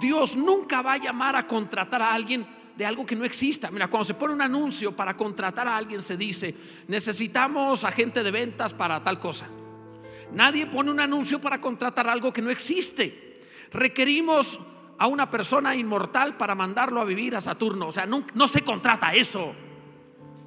Dios 0.00 0.36
nunca 0.36 0.82
va 0.82 0.94
a 0.94 0.98
llamar 0.98 1.36
a 1.36 1.46
contratar 1.46 2.00
a 2.02 2.14
alguien 2.14 2.46
de 2.76 2.86
algo 2.86 3.04
que 3.04 3.16
no 3.16 3.24
exista. 3.24 3.70
Mira, 3.70 3.88
cuando 3.88 4.06
se 4.06 4.14
pone 4.14 4.34
un 4.34 4.40
anuncio 4.40 4.94
para 4.94 5.16
contratar 5.16 5.68
a 5.68 5.76
alguien, 5.76 6.02
se 6.02 6.16
dice, 6.16 6.54
necesitamos 6.88 7.84
agente 7.84 8.22
de 8.22 8.30
ventas 8.30 8.72
para 8.72 9.02
tal 9.02 9.18
cosa. 9.18 9.46
Nadie 10.32 10.66
pone 10.66 10.90
un 10.90 11.00
anuncio 11.00 11.40
para 11.40 11.60
contratar 11.60 12.08
algo 12.08 12.32
que 12.32 12.42
no 12.42 12.50
existe. 12.50 13.40
Requerimos 13.70 14.58
a 14.98 15.06
una 15.06 15.28
persona 15.28 15.74
inmortal 15.74 16.36
para 16.36 16.54
mandarlo 16.54 17.00
a 17.00 17.04
vivir 17.04 17.36
a 17.36 17.40
Saturno. 17.40 17.88
O 17.88 17.92
sea, 17.92 18.06
no, 18.06 18.24
no 18.34 18.48
se 18.48 18.62
contrata 18.62 19.14
eso. 19.14 19.54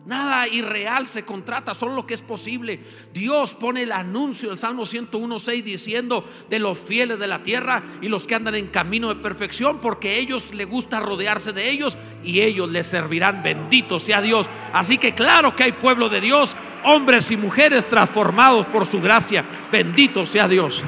Nada 0.06 0.48
irreal 0.48 1.08
se 1.08 1.26
contrata, 1.26 1.74
solo 1.74 1.96
lo 1.96 2.06
que 2.06 2.14
es 2.14 2.22
posible. 2.22 2.80
Dios 3.12 3.56
pone 3.56 3.82
el 3.82 3.92
anuncio 3.92 4.50
del 4.50 4.58
Salmo 4.60 4.84
101.6 4.84 5.64
diciendo 5.64 6.24
de 6.48 6.60
los 6.60 6.78
fieles 6.78 7.18
de 7.18 7.26
la 7.26 7.42
tierra 7.42 7.82
y 8.02 8.08
los 8.08 8.28
que 8.28 8.36
andan 8.36 8.54
en 8.54 8.68
camino 8.68 9.10
de 9.10 9.16
perfección, 9.16 9.80
porque 9.82 10.20
ellos 10.20 10.54
les 10.54 10.70
gusta 10.70 11.00
rodearse 11.00 11.54
de 11.54 11.72
ellos 11.72 11.98
y 12.24 12.42
ellos 12.42 12.70
les 12.70 12.86
servirán. 12.86 13.42
Bendito 13.42 14.00
sea 14.00 14.22
Dios. 14.22 14.46
Así 14.74 15.00
que 15.00 15.16
claro 15.16 15.56
que 15.56 15.64
hay 15.64 15.72
pueblo 15.72 16.08
de 16.08 16.22
Dios, 16.22 16.56
hombres 16.84 17.32
y 17.32 17.38
mujeres 17.38 17.90
transformados 17.90 18.68
por 18.68 18.86
su 18.86 19.02
gracia. 19.02 19.44
Bendito 19.72 20.28
sea 20.28 20.48
Dios. 20.48 20.84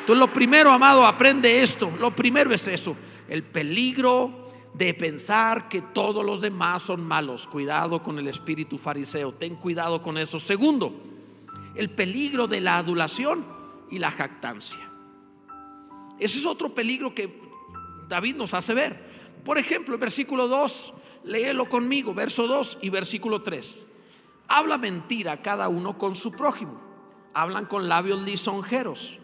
Entonces 0.00 0.18
lo 0.18 0.30
primero, 0.30 0.72
amado, 0.72 1.06
aprende 1.06 1.62
esto. 1.62 1.90
Lo 1.98 2.14
primero 2.14 2.52
es 2.52 2.68
eso, 2.68 2.96
el 3.28 3.44
peligro 3.44 4.41
de 4.74 4.94
pensar 4.94 5.68
que 5.68 5.82
todos 5.82 6.24
los 6.24 6.40
demás 6.40 6.82
son 6.84 7.06
malos. 7.06 7.46
Cuidado 7.46 8.02
con 8.02 8.18
el 8.18 8.28
espíritu 8.28 8.78
fariseo, 8.78 9.34
ten 9.34 9.56
cuidado 9.56 10.00
con 10.00 10.16
eso. 10.16 10.40
Segundo, 10.40 10.94
el 11.74 11.90
peligro 11.90 12.46
de 12.46 12.60
la 12.60 12.78
adulación 12.78 13.44
y 13.90 13.98
la 13.98 14.10
jactancia. 14.10 14.90
Ese 16.18 16.38
es 16.38 16.46
otro 16.46 16.74
peligro 16.74 17.14
que 17.14 17.40
David 18.08 18.36
nos 18.36 18.54
hace 18.54 18.74
ver. 18.74 19.10
Por 19.44 19.58
ejemplo, 19.58 19.94
el 19.94 20.00
versículo 20.00 20.48
2, 20.48 20.94
léelo 21.24 21.68
conmigo, 21.68 22.14
verso 22.14 22.46
2 22.46 22.78
y 22.80 22.90
versículo 22.90 23.42
3. 23.42 23.86
Habla 24.48 24.78
mentira 24.78 25.42
cada 25.42 25.68
uno 25.68 25.98
con 25.98 26.14
su 26.14 26.32
prójimo. 26.32 26.80
Hablan 27.34 27.66
con 27.66 27.88
labios 27.88 28.22
lisonjeros 28.22 29.18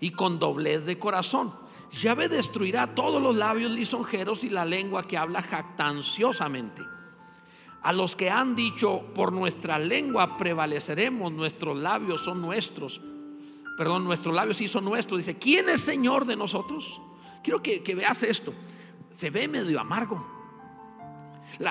y 0.00 0.10
con 0.10 0.38
doblez 0.38 0.84
de 0.86 0.98
corazón 0.98 1.63
Yahvé 2.00 2.28
destruirá 2.28 2.94
todos 2.94 3.22
los 3.22 3.36
labios 3.36 3.70
lisonjeros 3.70 4.44
y 4.44 4.50
la 4.50 4.64
lengua 4.64 5.02
que 5.02 5.16
habla 5.16 5.42
jactanciosamente. 5.42 6.82
A 7.82 7.92
los 7.92 8.16
que 8.16 8.30
han 8.30 8.56
dicho, 8.56 9.12
por 9.14 9.32
nuestra 9.32 9.78
lengua 9.78 10.36
prevaleceremos, 10.36 11.32
nuestros 11.32 11.76
labios 11.76 12.22
son 12.22 12.40
nuestros. 12.40 13.00
Perdón, 13.76 14.04
nuestros 14.04 14.34
labios 14.34 14.56
sí 14.56 14.68
son 14.68 14.84
nuestros. 14.84 15.18
Dice, 15.18 15.38
¿quién 15.38 15.68
es 15.68 15.82
Señor 15.82 16.24
de 16.24 16.36
nosotros? 16.36 17.00
Quiero 17.42 17.62
que, 17.62 17.94
veas 17.94 18.22
esto. 18.22 18.54
Se 19.12 19.30
ve 19.30 19.46
medio 19.48 19.78
amargo. 19.78 20.26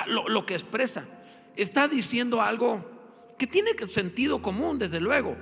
lo, 0.07 0.29
lo 0.29 0.45
que 0.45 0.53
expresa. 0.53 1.05
Está 1.55 1.87
diciendo 1.87 2.41
algo 2.41 2.85
que 3.37 3.47
tiene 3.47 3.71
sentido 3.87 4.41
común, 4.41 4.77
desde 4.77 4.99
luego. 4.99 5.35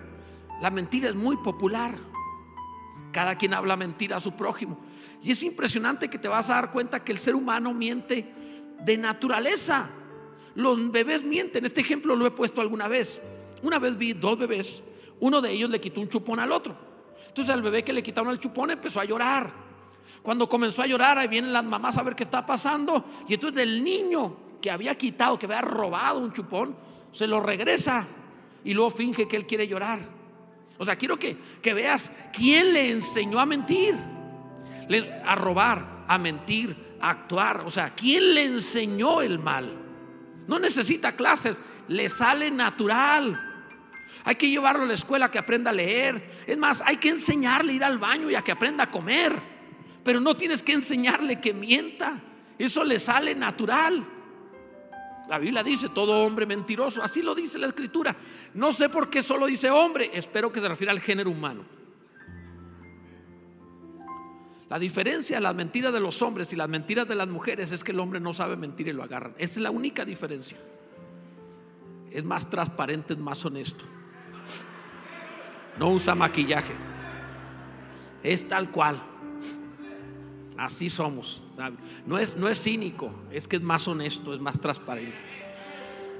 La 0.61 0.69
mentira 0.69 1.09
es 1.09 1.15
muy 1.15 1.37
popular. 1.37 2.10
Cada 3.11 3.35
quien 3.35 3.53
habla 3.53 3.75
mentira 3.75 4.17
a 4.17 4.21
su 4.21 4.33
prójimo. 4.33 4.79
Y 5.21 5.31
es 5.31 5.43
impresionante 5.43 6.09
que 6.09 6.17
te 6.17 6.27
vas 6.27 6.49
a 6.49 6.55
dar 6.55 6.71
cuenta 6.71 7.03
que 7.03 7.11
el 7.11 7.17
ser 7.17 7.35
humano 7.35 7.73
miente 7.73 8.33
de 8.79 8.97
naturaleza. 8.97 9.89
Los 10.55 10.91
bebés 10.91 11.23
mienten. 11.23 11.65
Este 11.65 11.81
ejemplo 11.81 12.15
lo 12.15 12.25
he 12.25 12.31
puesto 12.31 12.61
alguna 12.61 12.87
vez. 12.87 13.21
Una 13.61 13.79
vez 13.79 13.97
vi 13.97 14.13
dos 14.13 14.37
bebés. 14.37 14.83
Uno 15.19 15.41
de 15.41 15.51
ellos 15.51 15.69
le 15.69 15.79
quitó 15.79 16.01
un 16.01 16.09
chupón 16.09 16.39
al 16.39 16.51
otro. 16.51 16.75
Entonces 17.27 17.53
al 17.53 17.61
bebé 17.61 17.83
que 17.83 17.93
le 17.93 18.01
quitaron 18.01 18.31
el 18.31 18.39
chupón 18.39 18.71
empezó 18.71 18.99
a 18.99 19.05
llorar. 19.05 19.51
Cuando 20.21 20.49
comenzó 20.49 20.81
a 20.81 20.87
llorar, 20.87 21.17
ahí 21.17 21.27
vienen 21.27 21.53
las 21.53 21.63
mamás 21.63 21.97
a 21.97 22.03
ver 22.03 22.15
qué 22.15 22.23
está 22.23 22.45
pasando. 22.45 23.05
Y 23.27 23.35
entonces 23.35 23.63
el 23.63 23.83
niño 23.83 24.35
que 24.61 24.71
había 24.71 24.95
quitado, 24.95 25.37
que 25.37 25.45
había 25.45 25.61
robado 25.61 26.19
un 26.19 26.33
chupón, 26.33 26.75
se 27.11 27.27
lo 27.27 27.39
regresa 27.39 28.07
y 28.63 28.73
luego 28.73 28.91
finge 28.91 29.27
que 29.27 29.35
él 29.35 29.45
quiere 29.45 29.67
llorar. 29.67 30.20
O 30.77 30.85
sea, 30.85 30.95
quiero 30.95 31.17
que, 31.17 31.37
veas 31.63 32.11
quién 32.33 32.73
le 32.73 32.89
enseñó 32.89 33.39
a 33.39 33.45
mentir, 33.45 33.95
a 35.25 35.35
robar, 35.35 36.05
a 36.07 36.17
mentir, 36.17 36.75
a 36.99 37.11
actuar. 37.11 37.63
O 37.65 37.69
sea, 37.71 37.93
quién 37.95 38.33
le 38.33 38.45
enseñó 38.45 39.21
el 39.21 39.39
mal. 39.39 39.71
No 40.47 40.59
necesita 40.59 41.15
clases, 41.15 41.57
le 41.87 42.09
sale 42.09 42.49
natural. 42.49 43.47
Hay 44.23 44.35
que 44.35 44.49
llevarlo 44.49 44.83
a 44.83 44.87
la 44.87 44.93
escuela 44.93 45.31
que 45.31 45.39
aprenda 45.39 45.71
a 45.71 45.73
leer. 45.73 46.43
Es 46.47 46.57
más, 46.57 46.81
hay 46.85 46.97
que 46.97 47.09
enseñarle 47.09 47.73
a 47.73 47.75
ir 47.75 47.83
al 47.83 47.97
baño 47.97 48.29
y 48.29 48.35
a 48.35 48.41
que 48.41 48.51
aprenda 48.51 48.85
a 48.85 48.91
comer. 48.91 49.33
Pero 50.03 50.19
no 50.19 50.35
tienes 50.35 50.63
que 50.63 50.73
enseñarle 50.73 51.39
que 51.39 51.53
mienta. 51.53 52.19
Eso 52.57 52.83
le 52.83 52.99
sale 52.99 53.35
natural. 53.35 54.05
La 55.31 55.39
Biblia 55.39 55.63
dice 55.63 55.87
todo 55.87 56.25
hombre 56.25 56.45
mentiroso, 56.45 57.01
así 57.01 57.21
lo 57.21 57.33
dice 57.33 57.57
la 57.57 57.67
escritura. 57.67 58.13
No 58.53 58.73
sé 58.73 58.89
por 58.89 59.09
qué 59.09 59.23
solo 59.23 59.45
dice 59.45 59.71
hombre, 59.71 60.11
espero 60.13 60.51
que 60.51 60.59
se 60.59 60.67
refiera 60.67 60.91
al 60.91 60.99
género 60.99 61.31
humano. 61.31 61.63
La 64.67 64.77
diferencia 64.77 65.37
de 65.37 65.41
las 65.41 65.55
mentiras 65.55 65.93
de 65.93 66.01
los 66.01 66.21
hombres 66.21 66.51
y 66.51 66.57
las 66.57 66.67
mentiras 66.67 67.07
de 67.07 67.15
las 67.15 67.29
mujeres 67.29 67.71
es 67.71 67.81
que 67.81 67.93
el 67.93 68.01
hombre 68.01 68.19
no 68.19 68.33
sabe 68.33 68.57
mentir 68.57 68.89
y 68.89 68.91
lo 68.91 69.03
agarran. 69.03 69.33
Esa 69.37 69.59
es 69.59 69.63
la 69.63 69.71
única 69.71 70.03
diferencia. 70.03 70.57
Es 72.11 72.25
más 72.25 72.49
transparente, 72.49 73.13
es 73.13 73.19
más 73.19 73.45
honesto. 73.45 73.85
No 75.79 75.91
usa 75.91 76.13
maquillaje. 76.13 76.73
Es 78.21 78.49
tal 78.49 78.69
cual. 78.69 79.01
Así 80.57 80.89
somos. 80.89 81.41
No, 82.05 82.17
es, 82.17 82.35
no 82.35 82.47
es 82.47 82.61
cínico, 82.61 83.13
es 83.31 83.47
que 83.47 83.57
es 83.57 83.61
más 83.61 83.87
honesto, 83.87 84.33
es 84.33 84.41
más 84.41 84.59
transparente. 84.59 85.17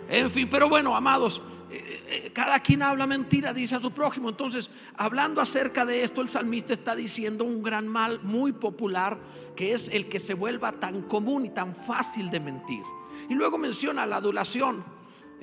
En 0.10 0.30
fin, 0.30 0.50
pero 0.50 0.68
bueno, 0.68 0.96
amados, 0.96 1.42
eh, 1.72 2.04
eh, 2.08 2.32
cada 2.34 2.60
quien 2.60 2.82
habla 2.82 3.08
mentira, 3.08 3.54
dice 3.54 3.76
a 3.76 3.80
su 3.80 3.92
prójimo. 3.92 4.30
Entonces, 4.30 4.70
hablando 4.98 5.40
acerca 5.40 5.86
de 5.86 6.04
esto, 6.04 6.22
el 6.22 6.30
salmista 6.30 6.74
está 6.74 6.96
diciendo 6.96 7.46
un 7.46 7.64
gran 7.64 7.88
mal 7.88 8.20
muy 8.24 8.52
popular, 8.52 9.18
que 9.56 9.74
es 9.74 9.88
el 9.88 10.10
que 10.10 10.20
se 10.20 10.34
vuelva 10.34 10.74
tan 10.74 11.04
común 11.04 11.46
y 11.46 11.50
tan 11.50 11.74
fácil 11.74 12.30
de 12.30 12.40
mentir. 12.40 12.84
Y 13.30 13.36
luego 13.36 13.58
menciona 13.58 14.06
la 14.06 14.18
adulación 14.18 14.84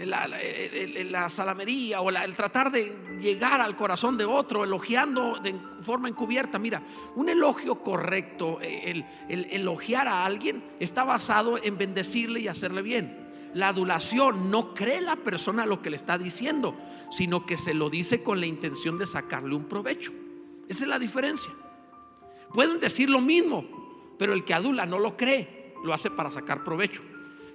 la, 0.07 1.28
salamería 1.28 2.00
o 2.00 2.11
el 2.11 2.37
tratar 2.37 2.71
de 2.71 3.19
llegar 3.21 3.61
al 3.61 3.75
corazón 3.75 4.17
de 4.17 4.25
otro, 4.25 4.64
elogiando 4.64 5.38
de 5.43 5.55
forma 5.83 6.09
encubierta. 6.09 6.59
Mira, 6.59 6.83
un 7.17 7.28
elogio 7.28 7.83
correcto, 7.83 8.59
eh, 8.62 9.05
el, 9.28 9.47
elogiar 9.50 10.07
a 10.07 10.25
alguien 10.25 10.62
está 10.78 11.05
basado 11.05 11.59
en 11.62 11.76
bendecirle 11.78 12.40
y 12.40 12.49
hacerle 12.49 12.83
bien. 12.83 13.28
La 13.55 13.69
adulación 13.69 14.50
no 14.50 14.75
cree 14.75 15.00
la 15.00 15.17
persona 15.17 15.67
lo 15.67 15.83
que 15.83 15.90
le 15.90 15.97
está 15.97 16.19
diciendo, 16.19 16.76
sino 17.11 17.47
que 17.47 17.57
se 17.57 17.75
lo 17.75 17.90
dice 17.90 18.23
con 18.23 18.40
la 18.40 18.47
intención 18.47 18.99
de 18.99 19.07
sacarle 19.07 19.55
un 19.55 19.64
provecho. 19.64 20.12
Esa 20.69 20.85
es 20.85 20.88
la 20.88 20.99
diferencia. 20.99 21.52
Pueden 22.52 22.78
decir 22.78 23.11
lo 23.11 23.21
mismo, 23.21 24.14
pero 24.19 24.33
el 24.33 24.45
que 24.45 24.55
adula 24.55 24.87
no 24.87 24.99
lo 24.99 25.17
cree, 25.17 25.75
lo 25.83 25.93
hace 25.95 26.11
para 26.11 26.31
sacar 26.31 26.62
provecho. 26.62 27.02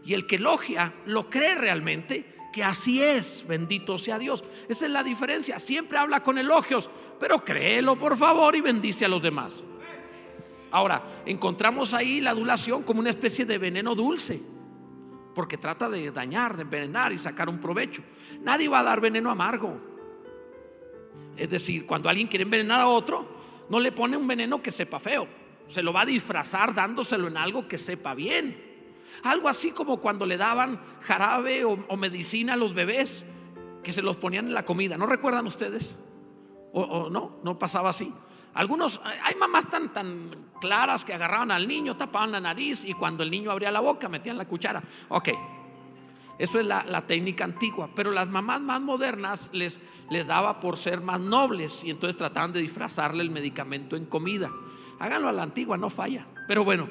Y 0.06 0.14
el 0.14 0.28
que 0.28 0.36
elogia 0.36 0.94
lo 1.06 1.30
cree 1.30 1.56
realmente 1.56 2.34
que 2.54 2.64
así 2.64 3.02
es, 3.02 3.44
bendito 3.48 3.98
sea 3.98 4.20
Dios. 4.20 4.44
Esa 4.70 4.86
es 4.86 4.92
la 4.92 5.04
diferencia. 5.04 5.60
Siempre 5.60 5.98
habla 5.98 6.22
con 6.22 6.38
elogios, 6.38 6.90
pero 7.20 7.44
créelo 7.44 7.98
por 7.98 8.16
favor 8.16 8.56
y 8.56 8.62
bendice 8.62 9.06
a 9.06 9.08
los 9.08 9.22
demás. 9.22 9.64
Ahora, 10.72 11.04
encontramos 11.26 11.94
ahí 11.94 12.22
la 12.22 12.30
adulación 12.30 12.84
como 12.84 13.00
una 13.00 13.10
especie 13.10 13.46
de 13.46 13.58
veneno 13.58 13.96
dulce, 13.96 14.40
porque 15.36 15.58
trata 15.58 15.90
de 15.90 16.12
dañar, 16.12 16.56
de 16.56 16.62
envenenar 16.62 17.12
y 17.12 17.20
sacar 17.20 17.50
un 17.50 17.60
provecho. 17.60 18.04
Nadie 18.42 18.70
va 18.70 18.80
a 18.80 18.84
dar 18.84 19.02
veneno 19.02 19.30
amargo. 19.30 19.80
Es 21.36 21.50
decir, 21.50 21.86
cuando 21.86 22.10
alguien 22.10 22.28
quiere 22.28 22.44
envenenar 22.44 22.82
a 22.82 22.88
otro, 22.88 23.28
no 23.70 23.80
le 23.80 23.92
pone 23.92 24.16
un 24.16 24.28
veneno 24.28 24.62
que 24.62 24.72
sepa 24.72 25.00
feo, 25.00 25.28
se 25.68 25.82
lo 25.82 25.92
va 25.92 26.02
a 26.02 26.06
disfrazar 26.06 26.74
dándoselo 26.74 27.28
en 27.28 27.38
algo 27.38 27.68
que 27.68 27.78
sepa 27.78 28.14
bien. 28.14 28.73
Algo 29.24 29.50
así 29.50 29.72
como 29.72 29.98
cuando 29.98 30.26
le 30.26 30.38
daban 30.38 30.82
jarabe 31.02 31.64
o, 31.66 31.98
medicina 31.98 32.54
a 32.54 32.58
los 32.58 32.74
bebés, 32.74 33.26
que 33.84 33.94
se 33.94 34.02
los 34.02 34.18
ponían 34.18 34.48
en 34.48 34.54
la 34.54 34.66
comida. 34.66 34.98
¿No 34.98 35.06
recuerdan 35.06 35.46
ustedes? 35.46 35.98
¿O, 36.74 37.10
no? 37.10 37.38
¿No 37.44 37.60
pasaba 37.60 37.92
así? 37.92 38.12
Algunos, 38.56 39.00
hay 39.04 39.36
mamás 39.36 39.70
tan, 39.70 39.92
tan 39.94 40.30
claras 40.62 41.04
que 41.04 41.14
agarraban 41.14 41.52
al 41.52 41.68
niño, 41.68 41.98
tapaban 41.98 42.32
la 42.32 42.40
nariz 42.40 42.84
y 42.86 42.94
cuando 42.94 43.24
el 43.24 43.32
niño 43.32 43.52
abría 43.52 43.72
la 43.72 43.80
boca 43.80 44.10
metían 44.10 44.38
la 44.38 44.48
cuchara. 44.48 44.84
Ok, 45.10 45.30
eso 46.38 46.60
es 46.60 46.66
la, 46.66 47.06
técnica 47.06 47.44
antigua. 47.44 47.90
Pero 47.96 48.12
las 48.12 48.28
mamás 48.28 48.62
más 48.62 48.82
modernas 48.82 49.50
les, 49.54 49.80
les 50.10 50.28
daba 50.28 50.60
por 50.60 50.78
ser 50.78 51.02
más 51.02 51.20
nobles 51.20 51.84
y 51.84 51.90
entonces 51.90 52.18
trataban 52.18 52.54
de 52.54 52.62
disfrazarle 52.62 53.24
el 53.24 53.30
medicamento 53.30 53.96
en 53.96 54.06
comida. 54.06 54.52
Háganlo 55.00 55.30
a 55.30 55.32
la 55.32 55.44
antigua, 55.44 55.78
no 55.78 55.90
falla. 55.90 56.26
Pero 56.48 56.64
bueno, 56.64 56.90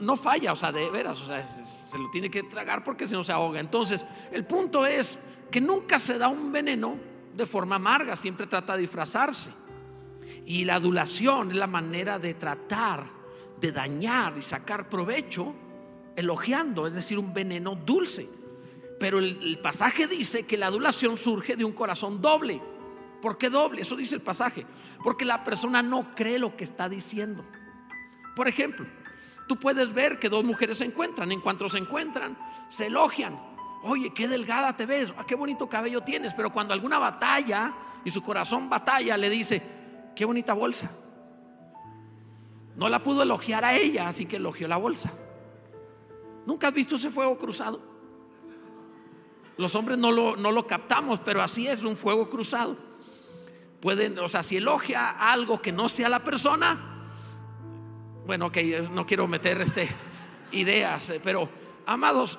no 0.00 0.16
falla, 0.16 0.52
o 0.52 0.56
sea, 0.56 0.72
de 0.72 0.90
veras, 0.90 1.20
o 1.22 1.26
sea, 1.26 1.46
se 1.46 1.98
lo 1.98 2.10
tiene 2.10 2.30
que 2.30 2.42
tragar 2.42 2.84
porque 2.84 3.06
si 3.06 3.14
no 3.14 3.24
se 3.24 3.32
ahoga. 3.32 3.60
Entonces, 3.60 4.04
el 4.32 4.44
punto 4.44 4.86
es 4.86 5.18
que 5.50 5.60
nunca 5.60 5.98
se 5.98 6.18
da 6.18 6.28
un 6.28 6.52
veneno 6.52 6.96
de 7.34 7.46
forma 7.46 7.76
amarga, 7.76 8.16
siempre 8.16 8.46
trata 8.46 8.74
de 8.74 8.82
disfrazarse. 8.82 9.50
Y 10.44 10.64
la 10.64 10.74
adulación 10.74 11.50
es 11.50 11.56
la 11.56 11.66
manera 11.66 12.18
de 12.18 12.34
tratar 12.34 13.04
de 13.60 13.72
dañar 13.72 14.36
y 14.36 14.42
sacar 14.42 14.88
provecho 14.88 15.54
elogiando, 16.16 16.86
es 16.86 16.94
decir, 16.94 17.18
un 17.18 17.32
veneno 17.32 17.74
dulce. 17.74 18.28
Pero 18.98 19.18
el, 19.18 19.38
el 19.42 19.58
pasaje 19.60 20.06
dice 20.06 20.44
que 20.44 20.56
la 20.56 20.66
adulación 20.66 21.16
surge 21.16 21.56
de 21.56 21.64
un 21.64 21.72
corazón 21.72 22.20
doble. 22.20 22.60
¿Por 23.22 23.38
qué 23.38 23.48
doble? 23.50 23.82
Eso 23.82 23.96
dice 23.96 24.16
el 24.16 24.22
pasaje. 24.22 24.66
Porque 25.02 25.24
la 25.24 25.44
persona 25.44 25.82
no 25.82 26.14
cree 26.14 26.38
lo 26.38 26.56
que 26.56 26.64
está 26.64 26.88
diciendo. 26.88 27.44
Por 28.34 28.48
ejemplo, 28.48 28.86
Tú 29.48 29.56
puedes 29.56 29.92
ver 29.94 30.18
que 30.18 30.28
dos 30.28 30.44
mujeres 30.44 30.78
se 30.78 30.84
encuentran. 30.84 31.32
En 31.32 31.40
cuanto 31.40 31.68
se 31.68 31.78
encuentran, 31.78 32.38
se 32.68 32.86
elogian. 32.86 33.40
Oye, 33.82 34.12
qué 34.12 34.28
delgada 34.28 34.76
te 34.76 34.86
ves, 34.86 35.12
ah, 35.16 35.24
qué 35.26 35.34
bonito 35.34 35.68
cabello 35.68 36.02
tienes. 36.02 36.34
Pero 36.34 36.52
cuando 36.52 36.74
alguna 36.74 36.98
batalla 36.98 37.74
y 38.04 38.10
su 38.10 38.22
corazón 38.22 38.68
batalla, 38.68 39.16
le 39.16 39.30
dice, 39.30 39.62
qué 40.14 40.24
bonita 40.26 40.52
bolsa. 40.52 40.90
No 42.76 42.88
la 42.88 43.02
pudo 43.02 43.22
elogiar 43.22 43.64
a 43.64 43.74
ella, 43.74 44.08
así 44.08 44.26
que 44.26 44.36
elogió 44.36 44.68
la 44.68 44.76
bolsa. 44.76 45.12
¿Nunca 46.46 46.68
has 46.68 46.74
visto 46.74 46.96
ese 46.96 47.10
fuego 47.10 47.36
cruzado? 47.38 47.80
Los 49.56 49.74
hombres 49.74 49.98
no 49.98 50.12
lo, 50.12 50.36
no 50.36 50.52
lo 50.52 50.66
captamos, 50.66 51.20
pero 51.20 51.42
así 51.42 51.66
es 51.66 51.82
un 51.84 51.96
fuego 51.96 52.28
cruzado. 52.28 52.76
Pueden, 53.80 54.18
o 54.18 54.28
sea, 54.28 54.42
si 54.42 54.58
elogia 54.58 55.10
algo 55.10 55.60
que 55.60 55.72
no 55.72 55.88
sea 55.88 56.08
la 56.08 56.22
persona, 56.22 56.87
bueno, 58.28 58.48
ok, 58.48 58.58
no 58.92 59.06
quiero 59.06 59.26
meter 59.26 59.58
este, 59.62 59.88
ideas, 60.52 61.08
eh, 61.08 61.18
pero 61.24 61.48
amados, 61.86 62.38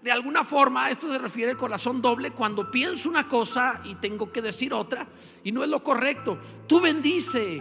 de 0.00 0.12
alguna 0.12 0.44
forma 0.44 0.88
esto 0.88 1.08
se 1.08 1.18
refiere 1.18 1.50
al 1.50 1.56
corazón 1.56 2.00
doble 2.00 2.30
cuando 2.30 2.70
pienso 2.70 3.08
una 3.08 3.26
cosa 3.26 3.80
y 3.82 3.96
tengo 3.96 4.30
que 4.30 4.40
decir 4.40 4.72
otra 4.72 5.04
y 5.42 5.50
no 5.50 5.64
es 5.64 5.68
lo 5.68 5.82
correcto. 5.82 6.38
Tú 6.68 6.80
bendice, 6.80 7.60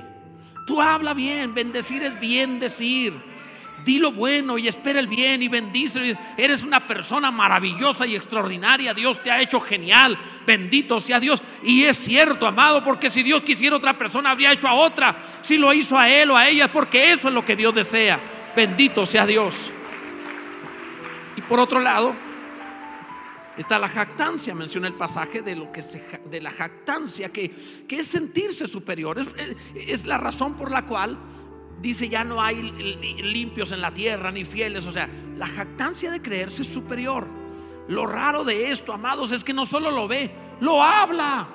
tú 0.68 0.80
habla 0.80 1.16
bien, 1.16 1.56
bendecir 1.56 2.04
es 2.04 2.20
bien 2.20 2.60
decir. 2.60 3.33
Di 3.84 4.00
lo 4.00 4.12
bueno 4.12 4.58
y 4.58 4.68
espera 4.68 5.00
el 5.00 5.08
bien 5.08 5.44
y 5.44 5.48
bendice. 5.50 6.18
Eres 6.38 6.64
una 6.64 6.86
persona 6.88 7.32
maravillosa 7.32 8.06
y 8.06 8.16
extraordinaria. 8.16 8.94
Dios 8.94 9.22
te 9.22 9.30
ha 9.30 9.42
hecho 9.42 9.60
genial. 9.60 10.18
Bendito 10.46 11.02
sea 11.02 11.20
Dios. 11.20 11.42
Y 11.64 11.84
es 11.84 11.98
cierto, 11.98 12.48
amado, 12.48 12.84
porque 12.84 13.10
si 13.10 13.24
Dios 13.24 13.44
quisiera 13.44 13.76
otra 13.76 13.98
persona, 13.98 14.32
habría 14.32 14.54
hecho 14.54 14.68
a 14.68 14.74
otra. 14.74 15.18
Si 15.42 15.58
lo 15.58 15.74
hizo 15.74 15.98
a 15.98 16.10
él 16.10 16.32
o 16.32 16.38
a 16.38 16.48
ella, 16.48 16.72
porque 16.72 17.12
eso 17.12 17.28
es 17.28 17.34
lo 17.34 17.44
que 17.44 17.56
Dios 17.56 17.76
desea. 17.76 18.20
Bendito 18.56 19.06
sea 19.06 19.26
Dios. 19.26 19.56
Y 21.36 21.42
por 21.42 21.60
otro 21.60 21.82
lado, 21.82 22.16
está 23.58 23.80
la 23.80 23.90
jactancia. 23.90 24.56
Menciona 24.56 24.88
el 24.88 24.94
pasaje 24.94 25.42
de, 25.42 25.58
lo 25.58 25.72
que 25.74 25.82
de 26.30 26.42
la 26.42 26.52
jactancia, 26.52 27.34
que, 27.34 27.50
que 27.88 27.98
es 27.98 28.08
sentirse 28.08 28.66
superior. 28.68 29.18
Es 29.76 30.06
la 30.06 30.18
razón 30.18 30.56
por 30.56 30.72
la 30.72 30.86
cual 30.86 31.18
dice 31.82 32.10
ya 32.10 32.24
no 32.24 32.42
hay 32.42 32.62
limpios 33.22 33.72
en 33.72 33.82
la 33.82 33.94
tierra 33.94 34.32
ni 34.32 34.46
fieles. 34.46 34.86
O 34.86 34.92
sea, 34.92 35.10
la 35.38 35.48
jactancia 35.48 36.12
de 36.12 36.22
creerse 36.22 36.64
superior. 36.64 37.28
Lo 37.88 38.06
raro 38.08 38.44
de 38.44 38.72
esto, 38.72 38.94
amados, 38.94 39.32
es 39.32 39.44
que 39.44 39.54
no 39.54 39.66
solo 39.66 39.92
lo 39.92 40.08
ve, 40.08 40.32
lo 40.62 40.82
habla. 40.82 41.48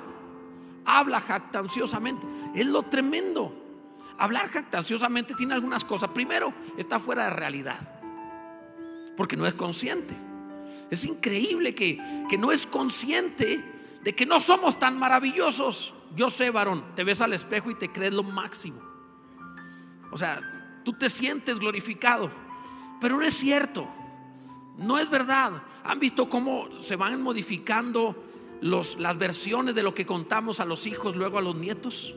Habla 0.85 1.19
jactanciosamente. 1.19 2.25
Es 2.53 2.65
lo 2.65 2.83
tremendo. 2.83 3.53
Hablar 4.17 4.49
jactanciosamente 4.49 5.33
tiene 5.35 5.53
algunas 5.53 5.83
cosas. 5.83 6.09
Primero, 6.09 6.53
está 6.77 6.99
fuera 6.99 7.25
de 7.25 7.29
realidad. 7.31 7.79
Porque 9.15 9.37
no 9.37 9.45
es 9.45 9.53
consciente. 9.53 10.15
Es 10.89 11.05
increíble 11.05 11.73
que, 11.73 11.99
que 12.29 12.37
no 12.37 12.51
es 12.51 12.65
consciente 12.65 13.63
de 14.01 14.15
que 14.15 14.25
no 14.25 14.39
somos 14.39 14.79
tan 14.79 14.97
maravillosos. 14.97 15.93
Yo 16.15 16.29
sé, 16.29 16.49
varón, 16.49 16.83
te 16.95 17.03
ves 17.03 17.21
al 17.21 17.33
espejo 17.33 17.69
y 17.69 17.75
te 17.75 17.91
crees 17.91 18.13
lo 18.13 18.23
máximo. 18.23 18.88
O 20.11 20.17
sea, 20.17 20.81
tú 20.83 20.93
te 20.93 21.09
sientes 21.09 21.59
glorificado, 21.59 22.31
pero 22.99 23.17
no 23.17 23.23
es 23.23 23.35
cierto. 23.35 23.87
No 24.77 24.97
es 24.97 25.09
verdad. 25.09 25.61
¿Han 25.83 25.99
visto 25.99 26.29
cómo 26.29 26.67
se 26.81 26.95
van 26.95 27.21
modificando 27.21 28.23
las 28.61 29.17
versiones 29.17 29.75
de 29.75 29.83
lo 29.83 29.93
que 29.93 30.05
contamos 30.05 30.59
a 30.59 30.65
los 30.65 30.85
hijos, 30.85 31.15
luego 31.15 31.37
a 31.37 31.41
los 31.41 31.55
nietos? 31.55 32.15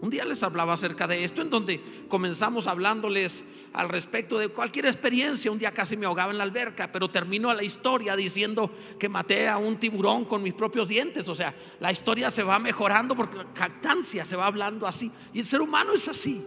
Un 0.00 0.10
día 0.10 0.24
les 0.24 0.42
hablaba 0.42 0.72
acerca 0.72 1.06
de 1.06 1.22
esto, 1.22 1.42
en 1.42 1.50
donde 1.50 1.80
comenzamos 2.08 2.66
hablándoles 2.66 3.44
al 3.72 3.88
respecto 3.88 4.36
de 4.36 4.48
cualquier 4.48 4.86
experiencia. 4.86 5.52
Un 5.52 5.58
día 5.58 5.70
casi 5.70 5.96
me 5.96 6.06
ahogaba 6.06 6.32
en 6.32 6.38
la 6.38 6.44
alberca, 6.44 6.90
pero 6.90 7.08
terminó 7.08 7.54
la 7.54 7.62
historia 7.62 8.16
diciendo 8.16 8.72
que 8.98 9.08
maté 9.08 9.48
a 9.48 9.58
un 9.58 9.76
tiburón 9.76 10.24
con 10.24 10.42
mis 10.42 10.54
propios 10.54 10.88
dientes. 10.88 11.28
O 11.28 11.36
sea, 11.36 11.54
la 11.78 11.92
historia 11.92 12.32
se 12.32 12.42
va 12.42 12.58
mejorando 12.58 13.14
porque 13.14 13.36
la 13.36 13.46
jactancia 13.54 14.24
se 14.24 14.34
va 14.34 14.46
hablando 14.46 14.88
así. 14.88 15.08
Y 15.32 15.38
el 15.38 15.44
ser 15.44 15.60
humano 15.60 15.92
es 15.92 16.08
así 16.08 16.44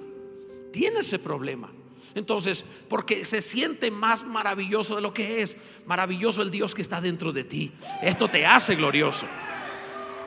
tiene 0.76 1.00
ese 1.00 1.20
problema. 1.20 1.72
Entonces, 2.16 2.66
porque 2.90 3.24
se 3.24 3.40
siente 3.40 3.92
más 3.92 4.26
maravilloso 4.26 4.98
de 4.98 5.02
lo 5.02 5.14
que 5.14 5.42
es. 5.42 5.56
Maravilloso 5.86 6.42
el 6.42 6.52
Dios 6.52 6.74
que 6.76 6.82
está 6.82 7.00
dentro 7.00 7.32
de 7.32 7.46
ti. 7.46 7.72
Esto 8.02 8.28
te 8.28 8.46
hace 8.46 8.76
glorioso. 8.76 9.26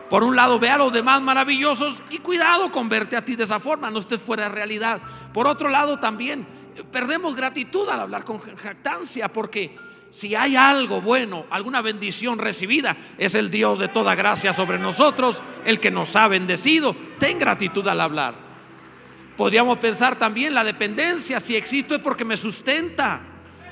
Por 0.09 0.25
un 0.25 0.35
lado, 0.37 0.59
ve 0.59 0.71
a 0.71 0.79
los 0.79 0.91
demás 0.91 1.21
maravillosos 1.21 2.01
y 2.09 2.19
cuidado 2.19 2.73
con 2.73 2.89
verte 2.89 3.15
a 3.15 3.27
ti 3.27 3.37
de 3.37 3.45
esa 3.45 3.61
forma, 3.61 3.91
no 3.91 3.99
estés 3.99 4.23
fuera 4.23 4.45
de 4.45 4.49
realidad. 4.49 5.03
Por 5.35 5.47
otro 5.47 5.69
lado, 5.69 5.99
también 5.99 6.47
perdemos 6.91 7.37
gratitud 7.37 7.87
al 7.91 8.01
hablar 8.01 8.25
con 8.25 8.39
jactancia, 8.39 9.31
porque 9.31 9.77
si 10.11 10.35
hay 10.35 10.57
algo 10.57 11.03
bueno, 11.03 11.45
alguna 11.51 11.83
bendición 11.83 12.39
recibida, 12.39 12.97
es 13.19 13.35
el 13.35 13.51
Dios 13.51 13.79
de 13.79 13.89
toda 13.89 14.15
gracia 14.15 14.55
sobre 14.55 14.79
nosotros, 14.79 15.43
el 15.67 15.79
que 15.79 15.91
nos 15.91 16.17
ha 16.17 16.27
bendecido. 16.27 16.97
Ten 17.19 17.39
gratitud 17.39 17.87
al 17.87 18.01
hablar. 18.01 18.48
Podríamos 19.39 19.79
pensar 19.79 20.19
también 20.19 20.53
la 20.53 20.65
dependencia, 20.65 21.39
si 21.39 21.55
existo 21.55 21.95
es 21.95 22.01
porque 22.01 22.25
me 22.25 22.37
sustenta. 22.37 23.21